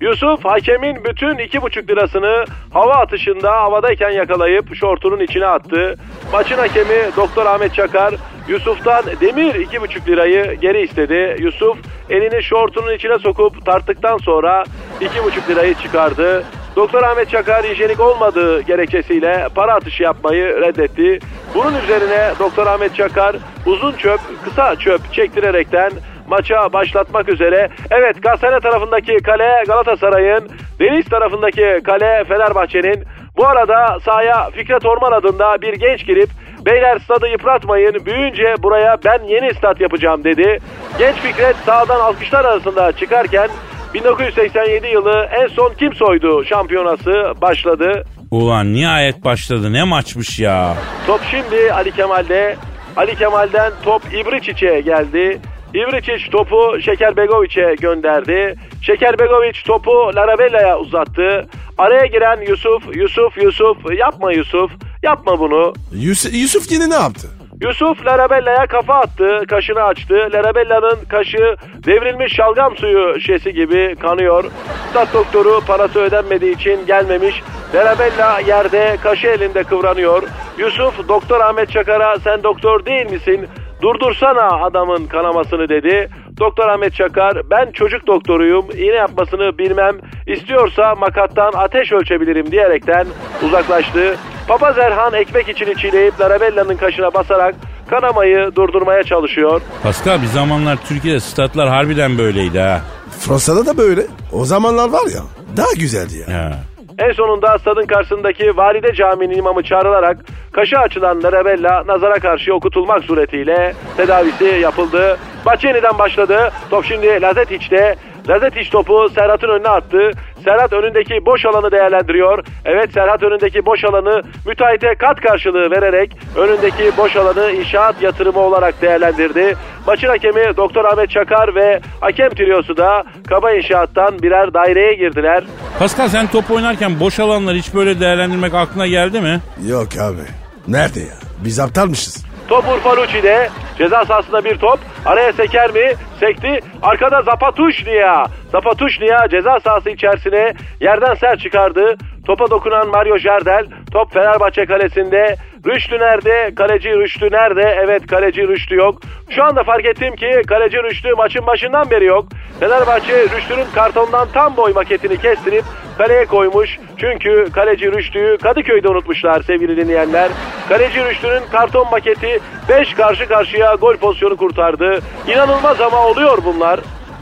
Yusuf 0.00 0.44
hakemin 0.44 1.04
bütün 1.04 1.38
iki 1.38 1.62
buçuk 1.62 1.90
lirasını 1.90 2.44
hava 2.72 2.94
atışında 2.94 3.52
havadayken 3.52 4.10
yakalayıp 4.10 4.74
şortunun 4.74 5.20
içine 5.20 5.46
attı. 5.46 5.94
Maçın 6.32 6.56
hakemi 6.58 7.16
Doktor 7.16 7.46
Ahmet 7.46 7.74
Çakar 7.74 8.14
Yusuf'tan 8.48 9.04
demir 9.20 9.54
iki 9.54 9.80
buçuk 9.80 10.08
lirayı 10.08 10.54
geri 10.54 10.82
istedi. 10.82 11.36
Yusuf 11.38 11.78
elini 12.10 12.42
şortunun 12.42 12.94
içine 12.94 13.18
sokup 13.18 13.66
tarttıktan 13.66 14.18
sonra 14.18 14.64
iki 15.00 15.24
buçuk 15.24 15.50
lirayı 15.50 15.74
çıkardı. 15.74 16.44
Doktor 16.76 17.02
Ahmet 17.02 17.30
Çakar 17.30 17.64
hijyenik 17.64 18.00
olmadığı 18.00 18.60
gerekçesiyle 18.60 19.48
para 19.54 19.74
atışı 19.74 20.02
yapmayı 20.02 20.60
reddetti. 20.60 21.18
Bunun 21.54 21.74
üzerine 21.84 22.32
Doktor 22.38 22.66
Ahmet 22.66 22.94
Çakar 22.94 23.36
uzun 23.66 23.92
çöp, 23.92 24.20
kısa 24.44 24.76
çöp 24.76 25.12
çektirerekten 25.12 25.92
maça 26.30 26.72
başlatmak 26.72 27.28
üzere. 27.28 27.68
Evet 27.90 28.22
Gazete 28.22 28.60
tarafındaki 28.62 29.16
kale 29.16 29.62
Galatasaray'ın, 29.66 30.48
Deniz 30.80 31.04
tarafındaki 31.04 31.80
kale 31.84 32.24
Fenerbahçe'nin. 32.24 33.04
Bu 33.36 33.46
arada 33.46 33.98
sahaya 34.04 34.50
Fikret 34.50 34.86
Orman 34.86 35.12
adında 35.12 35.62
bir 35.62 35.72
genç 35.72 36.06
girip 36.06 36.30
Beyler 36.66 36.98
stadı 36.98 37.28
yıpratmayın. 37.28 38.06
Büyüyünce 38.06 38.54
buraya 38.62 38.96
ben 39.04 39.24
yeni 39.28 39.54
stat 39.54 39.80
yapacağım 39.80 40.24
dedi. 40.24 40.58
Genç 40.98 41.16
Fikret 41.16 41.56
sağdan 41.56 42.00
alkışlar 42.00 42.44
arasında 42.44 42.92
çıkarken 42.92 43.48
1987 43.94 44.86
yılı 44.86 45.28
en 45.40 45.46
son 45.46 45.72
kim 45.78 45.94
soydu 45.94 46.44
şampiyonası 46.44 47.12
başladı. 47.42 48.04
Ulan 48.30 48.72
nihayet 48.72 49.24
başladı 49.24 49.72
ne 49.72 49.84
maçmış 49.84 50.38
ya. 50.38 50.74
Top 51.06 51.20
şimdi 51.30 51.72
Ali 51.72 51.92
Kemal'de. 51.92 52.56
Ali 52.96 53.16
Kemal'den 53.16 53.72
top 53.84 54.02
İbriçiç'e 54.14 54.80
geldi. 54.80 55.40
İbriçiç 55.74 56.30
topu 56.30 56.80
Şeker 56.80 57.16
Begoviç'e 57.16 57.74
gönderdi. 57.80 58.54
Şeker 58.82 59.18
Begoviç 59.18 59.62
topu 59.62 59.90
Larabella'ya 60.16 60.78
uzattı. 60.78 61.46
Araya 61.78 62.06
giren 62.06 62.40
Yusuf, 62.48 62.96
Yusuf, 62.96 63.36
Yusuf, 63.42 63.76
yapma 63.98 64.32
Yusuf, 64.32 64.70
yapma 65.02 65.40
bunu. 65.40 65.72
Yusuf, 65.92 66.34
Yusuf 66.34 66.72
yine 66.72 66.90
ne 66.90 66.94
yaptı? 66.94 67.28
Yusuf 67.60 68.06
Larabella'ya 68.06 68.66
kafa 68.66 68.94
attı, 68.94 69.42
kaşını 69.48 69.82
açtı. 69.82 70.28
Larabella'nın 70.32 70.98
kaşı 71.08 71.56
devrilmiş 71.86 72.32
şalgam 72.34 72.76
suyu 72.76 73.20
şişesi 73.20 73.52
gibi 73.52 73.96
kanıyor. 74.00 74.44
Stat 74.90 75.14
doktoru 75.14 75.60
parası 75.66 75.98
ödenmediği 76.00 76.54
için 76.54 76.86
gelmemiş. 76.86 77.42
Larabella 77.74 78.40
yerde, 78.40 78.96
kaşı 79.02 79.26
elinde 79.26 79.64
kıvranıyor. 79.64 80.22
Yusuf, 80.58 81.08
Doktor 81.08 81.40
Ahmet 81.40 81.70
Çakar'a 81.70 82.18
sen 82.18 82.42
doktor 82.42 82.84
değil 82.86 83.10
misin? 83.10 83.46
Durdursana 83.82 84.64
adamın 84.64 85.06
kanamasını 85.06 85.68
dedi. 85.68 86.08
Doktor 86.38 86.68
Ahmet 86.68 86.94
Çakar 86.94 87.50
ben 87.50 87.70
çocuk 87.72 88.06
doktoruyum 88.06 88.66
iğne 88.76 88.94
yapmasını 88.94 89.58
bilmem 89.58 89.96
istiyorsa 90.26 90.94
makattan 90.94 91.52
ateş 91.54 91.92
ölçebilirim 91.92 92.52
diyerekten 92.52 93.06
uzaklaştı. 93.46 94.16
Papaz 94.48 94.78
Erhan 94.78 95.14
ekmek 95.14 95.48
içini 95.48 95.76
çiğneyip 95.76 96.20
Larabella'nın 96.20 96.76
kaşına 96.76 97.14
basarak 97.14 97.54
kanamayı 97.90 98.50
durdurmaya 98.56 99.02
çalışıyor. 99.02 99.60
Pascal 99.82 100.22
bir 100.22 100.26
zamanlar 100.26 100.78
Türkiye'de 100.88 101.20
statlar 101.20 101.68
harbiden 101.68 102.18
böyleydi 102.18 102.58
ha. 102.58 102.80
Fransa'da 103.20 103.66
da 103.66 103.76
böyle. 103.78 104.06
O 104.32 104.44
zamanlar 104.44 104.88
var 104.88 105.06
ya 105.14 105.20
daha 105.56 105.72
güzeldi 105.78 106.14
ya. 106.28 106.36
Ya. 106.36 106.69
En 107.00 107.12
sonunda 107.12 107.58
stadın 107.58 107.86
karşısındaki 107.86 108.56
Valide 108.56 108.92
Camii'nin 108.94 109.38
imamı 109.38 109.62
çağrılarak 109.62 110.16
kaşı 110.52 110.78
açılan 110.78 111.22
Larabella 111.22 111.86
nazara 111.86 112.14
karşı 112.18 112.54
okutulmak 112.54 113.04
suretiyle 113.04 113.74
tedavisi 113.96 114.44
yapıldı. 114.44 115.18
Maç 115.46 115.64
yeniden 115.64 115.98
başladı. 115.98 116.52
Top 116.70 116.84
şimdi 116.84 117.22
Lazetic'te. 117.22 117.96
Lazetic 118.28 118.70
topu 118.70 119.08
Serhat'ın 119.14 119.48
önüne 119.48 119.68
attı. 119.68 120.10
Serhat 120.44 120.72
önündeki 120.72 121.26
boş 121.26 121.44
alanı 121.46 121.70
değerlendiriyor. 121.70 122.44
Evet 122.64 122.92
Serhat 122.92 123.22
önündeki 123.22 123.66
boş 123.66 123.84
alanı 123.84 124.22
müteahhite 124.46 124.94
kat 124.94 125.20
karşılığı 125.20 125.70
vererek 125.70 126.16
önündeki 126.36 126.96
boş 126.96 127.16
alanı 127.16 127.52
inşaat 127.52 128.02
yatırımı 128.02 128.38
olarak 128.40 128.82
değerlendirdi. 128.82 129.56
Maçın 129.86 130.08
hakemi 130.08 130.56
Doktor 130.56 130.84
Ahmet 130.84 131.10
Çakar 131.10 131.54
ve 131.54 131.80
hakem 132.00 132.30
triyosu 132.30 132.76
da 132.76 133.04
Kaba 133.28 133.52
İnşaat'tan 133.52 134.22
birer 134.22 134.54
daireye 134.54 134.94
girdiler. 134.94 135.44
Pascal 135.78 136.08
sen 136.08 136.26
top 136.26 136.50
oynarken 136.50 137.00
boş 137.00 137.20
alanları 137.20 137.56
hiç 137.56 137.74
böyle 137.74 138.00
değerlendirmek 138.00 138.54
aklına 138.54 138.86
geldi 138.86 139.20
mi? 139.20 139.40
Yok 139.68 139.88
abi. 140.00 140.22
Nerede 140.68 141.00
ya? 141.00 141.14
Biz 141.44 141.60
aptalmışız. 141.60 142.24
Top 142.48 142.64
Urfa 142.68 142.96
Lucci'de. 142.96 143.48
Ceza 143.80 144.04
sahasında 144.04 144.44
bir 144.44 144.56
top. 144.56 144.78
Araya 145.06 145.32
seker 145.32 145.70
mi? 145.70 145.92
Sekti. 146.20 146.60
Arkada 146.82 147.22
Zapatuşnia. 147.22 148.24
Zapatuşnia 148.52 149.28
ceza 149.28 149.60
sahası 149.60 149.90
içerisine 149.90 150.52
yerden 150.80 151.14
sert 151.14 151.40
çıkardı. 151.40 151.94
Topa 152.30 152.50
dokunan 152.50 152.88
Mario 152.88 153.18
Jardel. 153.18 153.66
Top 153.92 154.12
Fenerbahçe 154.12 154.66
kalesinde. 154.66 155.36
Rüştü 155.66 155.98
nerede? 155.98 156.54
Kaleci 156.54 156.88
Rüştü 156.88 157.28
nerede? 157.32 157.78
Evet 157.84 158.06
kaleci 158.06 158.48
Rüştü 158.48 158.74
yok. 158.74 159.00
Şu 159.30 159.44
anda 159.44 159.62
fark 159.62 159.84
ettim 159.84 160.16
ki 160.16 160.42
kaleci 160.48 160.76
Rüştü 160.76 161.08
maçın 161.16 161.46
başından 161.46 161.90
beri 161.90 162.04
yok. 162.04 162.26
Fenerbahçe 162.60 163.22
Rüştü'nün 163.22 163.64
kartondan 163.74 164.28
tam 164.34 164.56
boy 164.56 164.72
maketini 164.72 165.18
kestirip 165.18 165.64
kaleye 165.98 166.24
koymuş. 166.26 166.78
Çünkü 166.96 167.48
kaleci 167.52 167.92
Rüştü'yü 167.92 168.38
Kadıköy'de 168.38 168.88
unutmuşlar 168.88 169.42
sevgili 169.42 169.76
dinleyenler. 169.76 170.30
Kaleci 170.68 171.04
Rüştü'nün 171.04 171.42
karton 171.52 171.90
maketi 171.90 172.40
5 172.68 172.94
karşı 172.94 173.28
karşıya 173.28 173.74
gol 173.74 173.96
pozisyonu 173.96 174.36
kurtardı. 174.36 174.98
İnanılmaz 175.28 175.80
ama 175.80 176.06
oluyor 176.06 176.38
bunlar. 176.44 176.80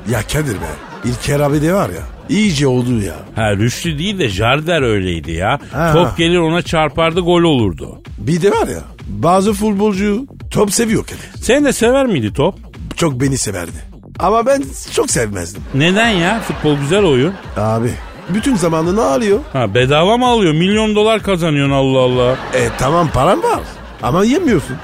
Ya 0.08 0.18
Kadir 0.32 0.54
be. 0.54 0.70
İlker 1.04 1.40
abi 1.40 1.62
de 1.62 1.74
var 1.74 1.88
ya. 1.88 2.17
İyice 2.28 2.66
oldu 2.66 3.00
ya. 3.00 3.14
Ha 3.34 3.56
Rüştü 3.56 3.98
değil 3.98 4.18
de 4.18 4.28
Jarder 4.28 4.82
öyleydi 4.82 5.32
ya. 5.32 5.58
Ha. 5.72 5.92
Top 5.92 6.16
gelir 6.16 6.38
ona 6.38 6.62
çarpardı 6.62 7.20
gol 7.20 7.42
olurdu. 7.42 8.02
Bir 8.18 8.42
de 8.42 8.50
var 8.50 8.68
ya. 8.68 8.80
Bazı 9.08 9.52
futbolcu 9.52 10.26
top 10.50 10.72
seviyor 10.72 11.02
Kadir. 11.04 11.42
Sen 11.44 11.64
de 11.64 11.72
sever 11.72 12.06
miydi 12.06 12.32
top? 12.32 12.54
Çok 12.96 13.20
beni 13.20 13.38
severdi. 13.38 13.84
Ama 14.18 14.46
ben 14.46 14.62
çok 14.94 15.10
sevmezdim. 15.10 15.62
Neden 15.74 16.08
ya? 16.08 16.40
Futbol 16.40 16.76
güzel 16.78 17.04
oyun. 17.04 17.34
Abi 17.56 17.90
bütün 18.34 18.54
zamanını 18.56 19.04
alıyor. 19.04 19.38
Ha 19.52 19.74
bedava 19.74 20.16
mı 20.16 20.26
alıyor? 20.26 20.52
Milyon 20.54 20.94
dolar 20.94 21.22
kazanıyorsun 21.22 21.72
Allah 21.74 21.98
Allah. 21.98 22.32
E 22.32 22.68
tamam 22.78 23.08
param 23.14 23.42
var. 23.42 23.60
Ama 24.02 24.24
yemiyorsun. 24.24 24.76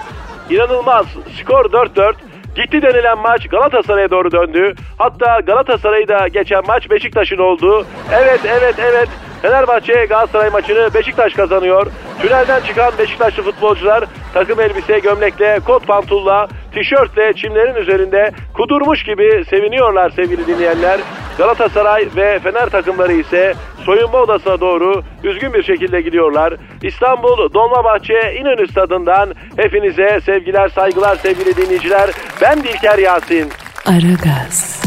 İnanılmaz. 0.50 1.06
Skor 1.40 1.64
4-4. 1.64 2.14
Gitti 2.54 2.82
denilen 2.82 3.18
maç 3.18 3.48
Galatasaray'a 3.48 4.10
doğru 4.10 4.32
döndü. 4.32 4.74
Hatta 4.98 5.40
Galatasaray'ı 5.40 6.08
da 6.08 6.28
geçen 6.28 6.62
maç 6.66 6.90
Beşiktaş'ın 6.90 7.38
oldu. 7.38 7.86
Evet 8.12 8.40
evet 8.44 8.74
evet. 8.78 9.08
Fenerbahçe 9.42 10.04
Galatasaray 10.04 10.50
maçını 10.50 10.94
Beşiktaş 10.94 11.32
kazanıyor. 11.32 11.86
Tünelden 12.22 12.60
çıkan 12.60 12.92
Beşiktaşlı 12.98 13.42
futbolcular 13.42 14.04
takım 14.34 14.60
elbise, 14.60 14.98
gömlekle, 14.98 15.60
kot 15.66 15.86
pantulla, 15.86 16.48
tişörtle 16.74 17.32
çimlerin 17.32 17.74
üzerinde 17.74 18.32
kudurmuş 18.54 19.02
gibi 19.02 19.44
seviniyorlar 19.50 20.10
sevgili 20.10 20.46
dinleyenler. 20.46 21.00
Galatasaray 21.38 22.08
ve 22.16 22.38
Fener 22.38 22.66
takımları 22.66 23.12
ise 23.12 23.54
soyunma 23.84 24.18
odasına 24.18 24.60
doğru 24.60 25.02
üzgün 25.24 25.54
bir 25.54 25.62
şekilde 25.62 26.00
gidiyorlar. 26.00 26.54
İstanbul 26.82 27.54
Dolmabahçe 27.54 28.34
İnönü 28.40 28.68
stadından 28.68 29.34
hepinize 29.56 30.20
sevgiler 30.26 30.68
saygılar 30.68 31.16
sevgili 31.16 31.56
dinleyiciler. 31.56 32.10
Ben 32.42 32.62
Dilker 32.62 32.98
Yasin. 32.98 33.50
Aragaz, 33.86 34.82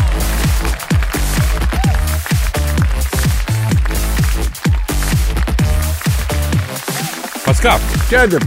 Pascal. 7.46 7.80
Gel 8.10 8.32
be. 8.32 8.38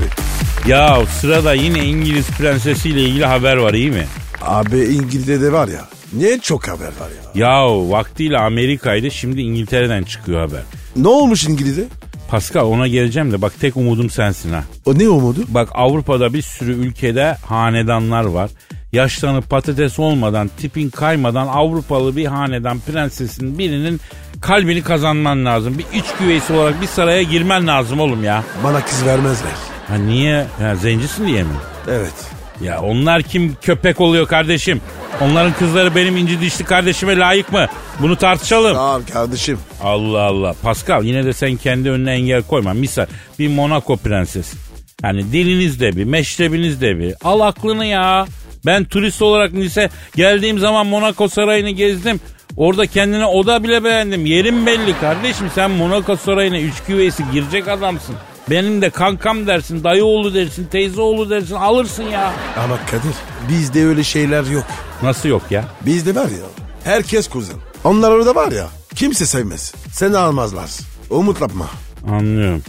Ya 0.67 0.99
sırada 1.21 1.55
yine 1.55 1.79
İngiliz 1.79 2.31
prensesiyle 2.31 3.01
ilgili 3.01 3.25
haber 3.25 3.57
var 3.57 3.75
iyi 3.75 3.91
mi? 3.91 4.07
Abi 4.43 4.79
İngiltere'de 4.79 5.53
var 5.53 5.69
ya. 5.69 6.00
Niye 6.13 6.39
çok 6.39 6.69
haber 6.69 6.87
var 6.87 7.11
ya? 7.35 7.47
Ya 7.47 7.67
vaktiyle 7.91 8.39
Amerika'ydı 8.39 9.11
şimdi 9.11 9.41
İngiltere'den 9.41 10.03
çıkıyor 10.03 10.41
haber. 10.49 10.63
Ne 10.97 11.09
olmuş 11.09 11.45
İngiliz'e? 11.45 11.85
Pascal 12.31 12.67
ona 12.67 12.89
geleceğim 12.89 13.33
de 13.33 13.43
bak 13.43 13.53
tek 13.61 13.77
umudum 13.77 14.11
sensin 14.11 14.53
ha. 14.53 14.65
O 14.87 14.99
ne 14.99 15.09
umudu? 15.09 15.41
Bak 15.49 15.69
Avrupa'da 15.75 16.33
bir 16.33 16.43
sürü 16.43 16.73
ülkede 16.73 17.37
hanedanlar 17.47 18.25
var. 18.25 18.51
Yaşlanıp 18.93 19.51
patates 19.51 19.99
olmadan, 19.99 20.51
tipin 20.59 20.91
kaymadan 20.91 21.47
Avrupalı 21.47 22.17
bir 22.17 22.27
hanedan 22.27 22.81
prensesin 22.81 23.59
birinin 23.59 24.01
kalbini 24.41 24.83
kazanman 24.83 25.45
lazım. 25.45 25.79
Bir 25.79 25.99
iç 25.99 26.05
güveysi 26.21 26.53
olarak 26.53 26.81
bir 26.83 26.87
saraya 26.87 27.23
girmen 27.23 27.67
lazım 27.67 28.01
oğlum 28.01 28.25
ya. 28.25 28.45
Bana 28.65 28.85
kız 28.85 29.07
vermezler. 29.07 29.53
Ha 29.89 29.95
niye? 29.95 30.47
Ha, 30.59 30.77
zencisin 30.77 31.27
diye 31.27 31.43
mi? 31.43 31.49
Evet. 31.89 32.15
Ya 32.61 32.83
onlar 32.83 33.23
kim 33.23 33.57
köpek 33.63 34.01
oluyor 34.01 34.27
kardeşim? 34.27 34.81
Onların 35.21 35.53
kızları 35.53 35.95
benim 35.95 36.17
inci 36.17 36.41
dişli 36.41 36.65
kardeşime 36.65 37.17
layık 37.19 37.53
mı? 37.53 37.67
Bunu 38.01 38.17
tartışalım. 38.17 38.75
Tamam 38.75 39.03
kardeşim. 39.13 39.59
Allah 39.83 40.21
Allah. 40.21 40.55
Pascal 40.63 41.05
yine 41.05 41.25
de 41.25 41.33
sen 41.33 41.57
kendi 41.57 41.91
önüne 41.91 42.13
engel 42.13 42.43
koyma. 42.43 42.73
Misal 42.73 43.07
bir 43.39 43.49
Monaco 43.49 43.97
prensesi. 43.97 44.57
Yani 45.03 45.33
diliniz 45.33 45.81
de 45.81 45.97
bir, 45.97 46.05
meşrebiniz 46.05 46.81
de 46.81 46.99
bir. 46.99 47.15
Al 47.25 47.41
aklını 47.41 47.87
ya. 47.87 48.27
Ben 48.67 48.85
turist 48.85 49.23
olarak 49.23 49.53
Nice 49.53 49.89
geldiğim 50.17 50.59
zaman 50.59 50.87
Monaco 50.87 51.29
sarayını 51.29 51.71
gezdim. 51.71 52.21
Orada 52.57 52.87
kendine 52.87 53.27
oda 53.27 53.65
bile 53.65 53.85
beğendim. 53.85 54.27
Yerim 54.27 54.67
belli 54.67 55.01
kardeşim. 55.01 55.51
Sen 55.55 55.71
Monaco 55.71 56.17
sarayına 56.17 56.59
üç 56.59 56.75
güveysi 56.89 57.25
girecek 57.33 57.69
adamsın. 57.69 58.17
Benim 58.51 58.83
de 58.83 58.91
kankam 58.91 59.47
dersin, 59.47 59.85
dayı 59.85 60.05
oğlu 60.05 60.35
dersin, 60.35 60.67
teyze 60.67 61.01
oğlu 61.01 61.31
dersin 61.31 61.55
alırsın 61.55 62.03
ya. 62.03 62.33
Ama 62.65 62.77
Kadir 62.87 63.15
bizde 63.49 63.87
öyle 63.87 64.05
şeyler 64.05 64.45
yok. 64.45 64.65
Nasıl 65.03 65.29
yok 65.29 65.43
ya? 65.51 65.65
Bizde 65.87 66.15
var 66.15 66.25
ya 66.27 66.47
herkes 66.85 67.29
kuzen. 67.29 67.57
Onlar 67.85 68.11
orada 68.11 68.35
var 68.35 68.53
ya 68.53 68.67
kimse 68.95 69.27
sevmez. 69.27 69.75
Seni 69.93 70.17
almazlar. 70.17 70.71
Umut 71.11 71.41
yapma. 71.41 71.67
Anlıyorum. 72.11 72.63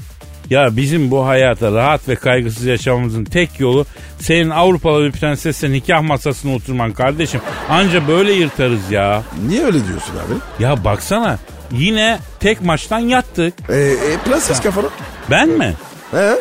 Ya 0.50 0.78
bizim 0.78 1.12
bu 1.12 1.26
hayata 1.26 1.72
rahat 1.72 2.10
ve 2.10 2.16
kaygısız 2.16 2.66
yaşamamızın 2.66 3.24
tek 3.26 3.60
yolu 3.60 3.86
senin 4.20 4.50
Avrupalı 4.50 5.04
bir 5.06 5.12
prensesle 5.12 5.72
nikah 5.72 6.02
masasına 6.02 6.56
oturman 6.56 6.92
kardeşim. 6.92 7.42
Anca 7.70 8.08
böyle 8.08 8.34
yırtarız 8.34 8.92
ya. 8.92 9.24
Niye 9.48 9.66
öyle 9.66 9.88
diyorsun 9.88 10.14
abi? 10.14 10.64
Ya 10.64 10.84
baksana 10.84 11.40
yine 11.72 12.20
tek 12.40 12.62
maçtan 12.62 13.00
yattık. 13.00 13.54
E, 13.70 13.76
e, 13.76 14.18
prenses 14.26 14.62
kafanı. 14.62 14.88
Ben 15.30 15.50
mi? 15.50 15.74
He? 16.12 16.36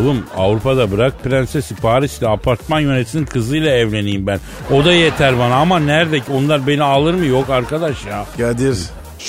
Oğlum 0.00 0.26
Avrupa'da 0.36 0.90
bırak 0.90 1.24
prensesi 1.24 1.74
Paris'te 1.76 2.28
apartman 2.28 2.80
yöneticisinin 2.80 3.26
kızıyla 3.26 3.70
evleneyim 3.70 4.26
ben. 4.26 4.40
O 4.70 4.84
da 4.84 4.92
yeter 4.92 5.38
bana 5.38 5.54
ama 5.54 5.78
nerede 5.78 6.20
ki 6.20 6.32
onlar 6.32 6.66
beni 6.66 6.82
alır 6.82 7.14
mı 7.14 7.26
yok 7.26 7.50
arkadaş 7.50 8.06
ya. 8.06 8.26
Kadir 8.38 8.78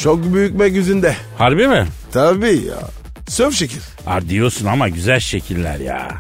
çok 0.02 0.34
büyük 0.34 0.76
yüzünde. 0.76 1.16
Harbi 1.38 1.68
mi? 1.68 1.86
Tabii 2.12 2.62
ya. 2.68 2.80
Sörf 3.28 3.56
şekil. 3.56 3.80
Ha 4.06 4.22
diyorsun 4.30 4.66
ama 4.66 4.90
güzel 4.90 5.20
şekiller 5.20 5.80
ya. 5.80 6.12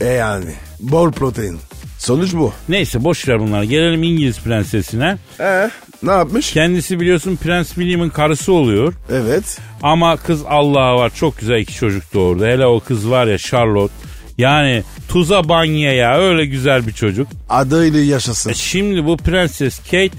E 0.00 0.06
yani 0.06 0.50
bol 0.80 1.12
protein. 1.12 1.58
Sonuç 1.98 2.34
bu. 2.34 2.52
Neyse 2.68 3.04
boş 3.04 3.28
ver 3.28 3.40
bunları. 3.40 3.64
Gelelim 3.64 4.02
İngiliz 4.02 4.40
prensesine. 4.40 5.16
E 5.40 5.70
ne 6.06 6.10
yapmış? 6.12 6.52
Kendisi 6.52 7.00
biliyorsun 7.00 7.36
Prens 7.36 7.68
William'ın 7.68 8.08
karısı 8.08 8.52
oluyor. 8.52 8.94
Evet. 9.10 9.58
Ama 9.82 10.16
kız 10.16 10.42
Allah'a 10.48 10.96
var 10.96 11.12
çok 11.14 11.38
güzel 11.38 11.58
iki 11.60 11.74
çocuk 11.74 12.14
doğurdu. 12.14 12.46
Hele 12.46 12.66
o 12.66 12.80
kız 12.80 13.10
var 13.10 13.26
ya 13.26 13.38
Charlotte. 13.38 13.94
Yani 14.38 14.82
tuza 15.08 15.48
banya 15.48 15.92
ya 15.92 16.18
öyle 16.18 16.46
güzel 16.46 16.86
bir 16.86 16.92
çocuk. 16.92 17.28
Adıyla 17.48 18.00
yaşasın. 18.00 18.50
E 18.50 18.54
Şimdi 18.54 19.04
bu 19.04 19.16
Prenses 19.16 19.78
Kate 19.78 20.10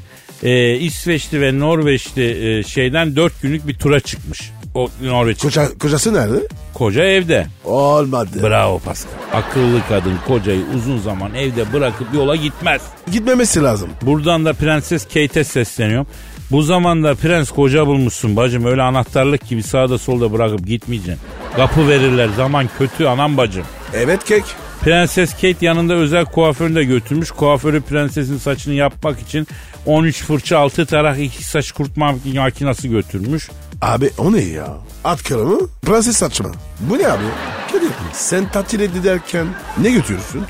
e, 0.43 0.75
İsveçli 0.75 1.41
ve 1.41 1.59
Norveçli 1.59 2.57
e, 2.59 2.63
şeyden 2.63 3.15
dört 3.15 3.41
günlük 3.41 3.67
bir 3.67 3.73
tura 3.73 3.99
çıkmış. 3.99 4.51
O 4.75 4.89
Norveç 5.03 5.41
Koca, 5.41 5.77
kocası 5.77 6.13
nerede? 6.13 6.47
koca 6.73 7.03
evde. 7.03 7.47
Olmadı. 7.65 8.43
Bravo 8.43 8.79
Pascal. 8.79 9.11
Akıllı 9.33 9.79
kadın 9.89 10.13
kocayı 10.27 10.61
uzun 10.77 10.97
zaman 10.97 11.35
evde 11.35 11.73
bırakıp 11.73 12.07
yola 12.13 12.35
gitmez. 12.35 12.81
Gitmemesi 13.11 13.63
lazım. 13.63 13.89
Buradan 14.01 14.45
da 14.45 14.53
Prenses 14.53 15.03
Kate'e 15.05 15.43
sesleniyorum. 15.43 16.07
Bu 16.51 16.61
zamanda 16.61 17.15
prens 17.15 17.51
koca 17.51 17.87
bulmuşsun 17.87 18.35
bacım. 18.35 18.65
Öyle 18.65 18.81
anahtarlık 18.81 19.47
gibi 19.47 19.63
sağda 19.63 19.97
solda 19.97 20.33
bırakıp 20.33 20.67
gitmeyeceksin. 20.67 21.23
Kapı 21.55 21.87
verirler. 21.89 22.29
Zaman 22.37 22.69
kötü 22.77 23.05
anam 23.05 23.37
bacım. 23.37 23.65
Evet 23.93 24.23
kek. 24.23 24.43
Prenses 24.81 25.33
Kate 25.33 25.65
yanında 25.65 25.93
özel 25.93 26.25
kuaförünü 26.25 26.75
de 26.75 26.83
götürmüş. 26.83 27.31
Kuaförü 27.31 27.81
prensesin 27.81 28.37
saçını 28.37 28.73
yapmak 28.73 29.19
için 29.19 29.47
13 29.85 30.23
fırça 30.23 30.59
6 30.59 30.85
tarak 30.85 31.19
2 31.19 31.43
saç 31.43 31.71
kurutma 31.71 32.15
makinesi 32.35 32.89
götürmüş. 32.89 33.49
Abi 33.85 34.09
o 34.17 34.33
ne 34.33 34.41
ya? 34.41 34.67
At 35.03 35.23
karı 35.23 35.45
mı? 35.45 35.59
Prenses 35.81 36.17
saçı 36.17 36.43
mı? 36.43 36.51
Bu 36.79 36.97
ne 36.97 37.07
abi? 37.07 37.23
Kadir 37.71 37.89
sen 38.13 38.49
tatil 38.51 38.79
ederken 38.79 39.47
ne 39.77 39.91
götürürsün? 39.91 40.43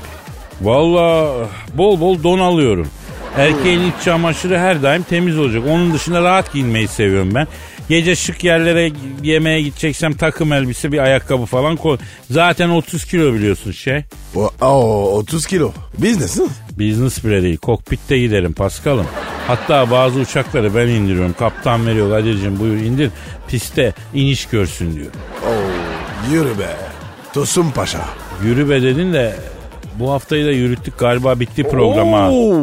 Valla 0.60 1.34
bol 1.74 2.00
bol 2.00 2.22
don 2.22 2.38
alıyorum. 2.38 2.88
Erkeğin 3.36 3.80
iç 3.80 4.04
çamaşırı 4.04 4.58
her 4.58 4.82
daim 4.82 5.02
temiz 5.02 5.38
olacak. 5.38 5.62
Onun 5.68 5.92
dışında 5.94 6.22
rahat 6.22 6.52
giyinmeyi 6.52 6.88
seviyorum 6.88 7.34
ben. 7.34 7.46
Gece 7.88 8.16
şık 8.16 8.44
yerlere 8.44 8.92
yemeğe 9.22 9.62
gideceksem 9.62 10.12
takım 10.12 10.52
elbise 10.52 10.92
bir 10.92 10.98
ayakkabı 10.98 11.44
falan 11.46 11.76
koy. 11.76 11.98
Zaten 12.30 12.68
30 12.68 13.04
kilo 13.04 13.34
biliyorsun 13.34 13.72
şey. 13.72 14.02
O, 14.34 14.50
o 14.60 15.10
30 15.12 15.46
kilo. 15.46 15.72
Business 15.98 16.36
mi? 16.36 16.46
Business 16.70 17.24
bile 17.24 17.42
değil. 17.42 17.56
Kokpitte 17.56 18.18
giderim 18.18 18.52
Paskal'ım. 18.52 19.06
Hatta 19.46 19.90
bazı 19.90 20.18
uçakları 20.18 20.74
ben 20.74 20.86
indiriyorum. 20.88 21.34
Kaptan 21.38 21.86
veriyor 21.86 22.10
Kadir'cim 22.10 22.58
buyur 22.60 22.76
indir. 22.76 23.10
Piste 23.48 23.92
iniş 24.14 24.46
görsün 24.46 24.94
diyor. 24.94 25.10
Oo, 25.46 26.32
yürü 26.32 26.58
be. 26.58 26.76
Tosun 27.34 27.70
Paşa. 27.70 28.04
Yürü 28.44 28.70
be 28.70 28.82
dedin 28.82 29.12
de 29.12 29.36
bu 29.98 30.12
haftayı 30.12 30.46
da 30.46 30.50
yürüttük 30.50 30.98
galiba 30.98 31.40
bitti 31.40 31.62
program. 31.62 32.08
Oo. 32.12 32.62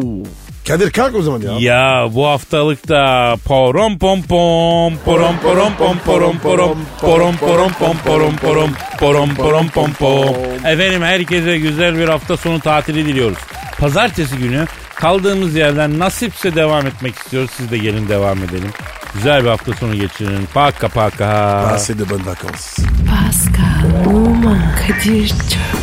Kadir 0.68 0.92
kalk 0.92 1.16
o 1.16 1.22
zaman 1.22 1.42
ya. 1.42 1.54
Ya 1.60 2.08
bu 2.14 2.28
haftalık 2.28 2.90
da 2.90 3.36
porom 3.46 3.98
pom 3.98 4.22
pom 4.22 4.94
porom 5.06 5.36
porom 5.44 5.74
pom 5.78 5.98
porom 6.06 6.38
porom 6.40 6.78
porom 7.02 7.36
porom 7.38 7.72
pom 7.80 7.98
porom 8.06 8.36
porom 8.36 8.72
porom 9.00 9.36
porom 9.36 9.68
pom 9.68 9.94
pom. 9.94 10.36
Efendim 10.66 11.02
herkese 11.02 11.58
güzel 11.58 11.98
bir 11.98 12.08
hafta 12.08 12.38
sonu 12.38 12.60
tatili 12.60 13.06
diliyoruz. 13.06 13.38
Pazartesi 13.80 14.38
günü 14.38 14.66
kaldığımız 14.96 15.56
yerden 15.56 16.00
nasipse 16.00 16.56
devam 16.56 16.88
etmek 16.88 17.16
istiyoruz. 17.16 17.52
Siz 17.58 17.72
de 17.72 17.78
gelin 17.78 18.10
devam 18.10 18.38
edelim. 18.38 18.70
Güzel 19.14 19.44
bir 19.44 19.50
hafta 19.50 19.74
sonu 19.74 19.96
geçirin. 19.96 20.48
Paka 20.54 20.88
paka. 20.88 21.66
Passez 21.70 22.00
de 22.00 22.10
bonnes 22.10 22.28
vacances. 22.28 22.78
Pascal, 23.10 24.14
Oman, 24.16 24.62
Kadir 24.88 25.28
çok 25.28 25.83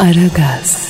Aragaz. 0.00 0.89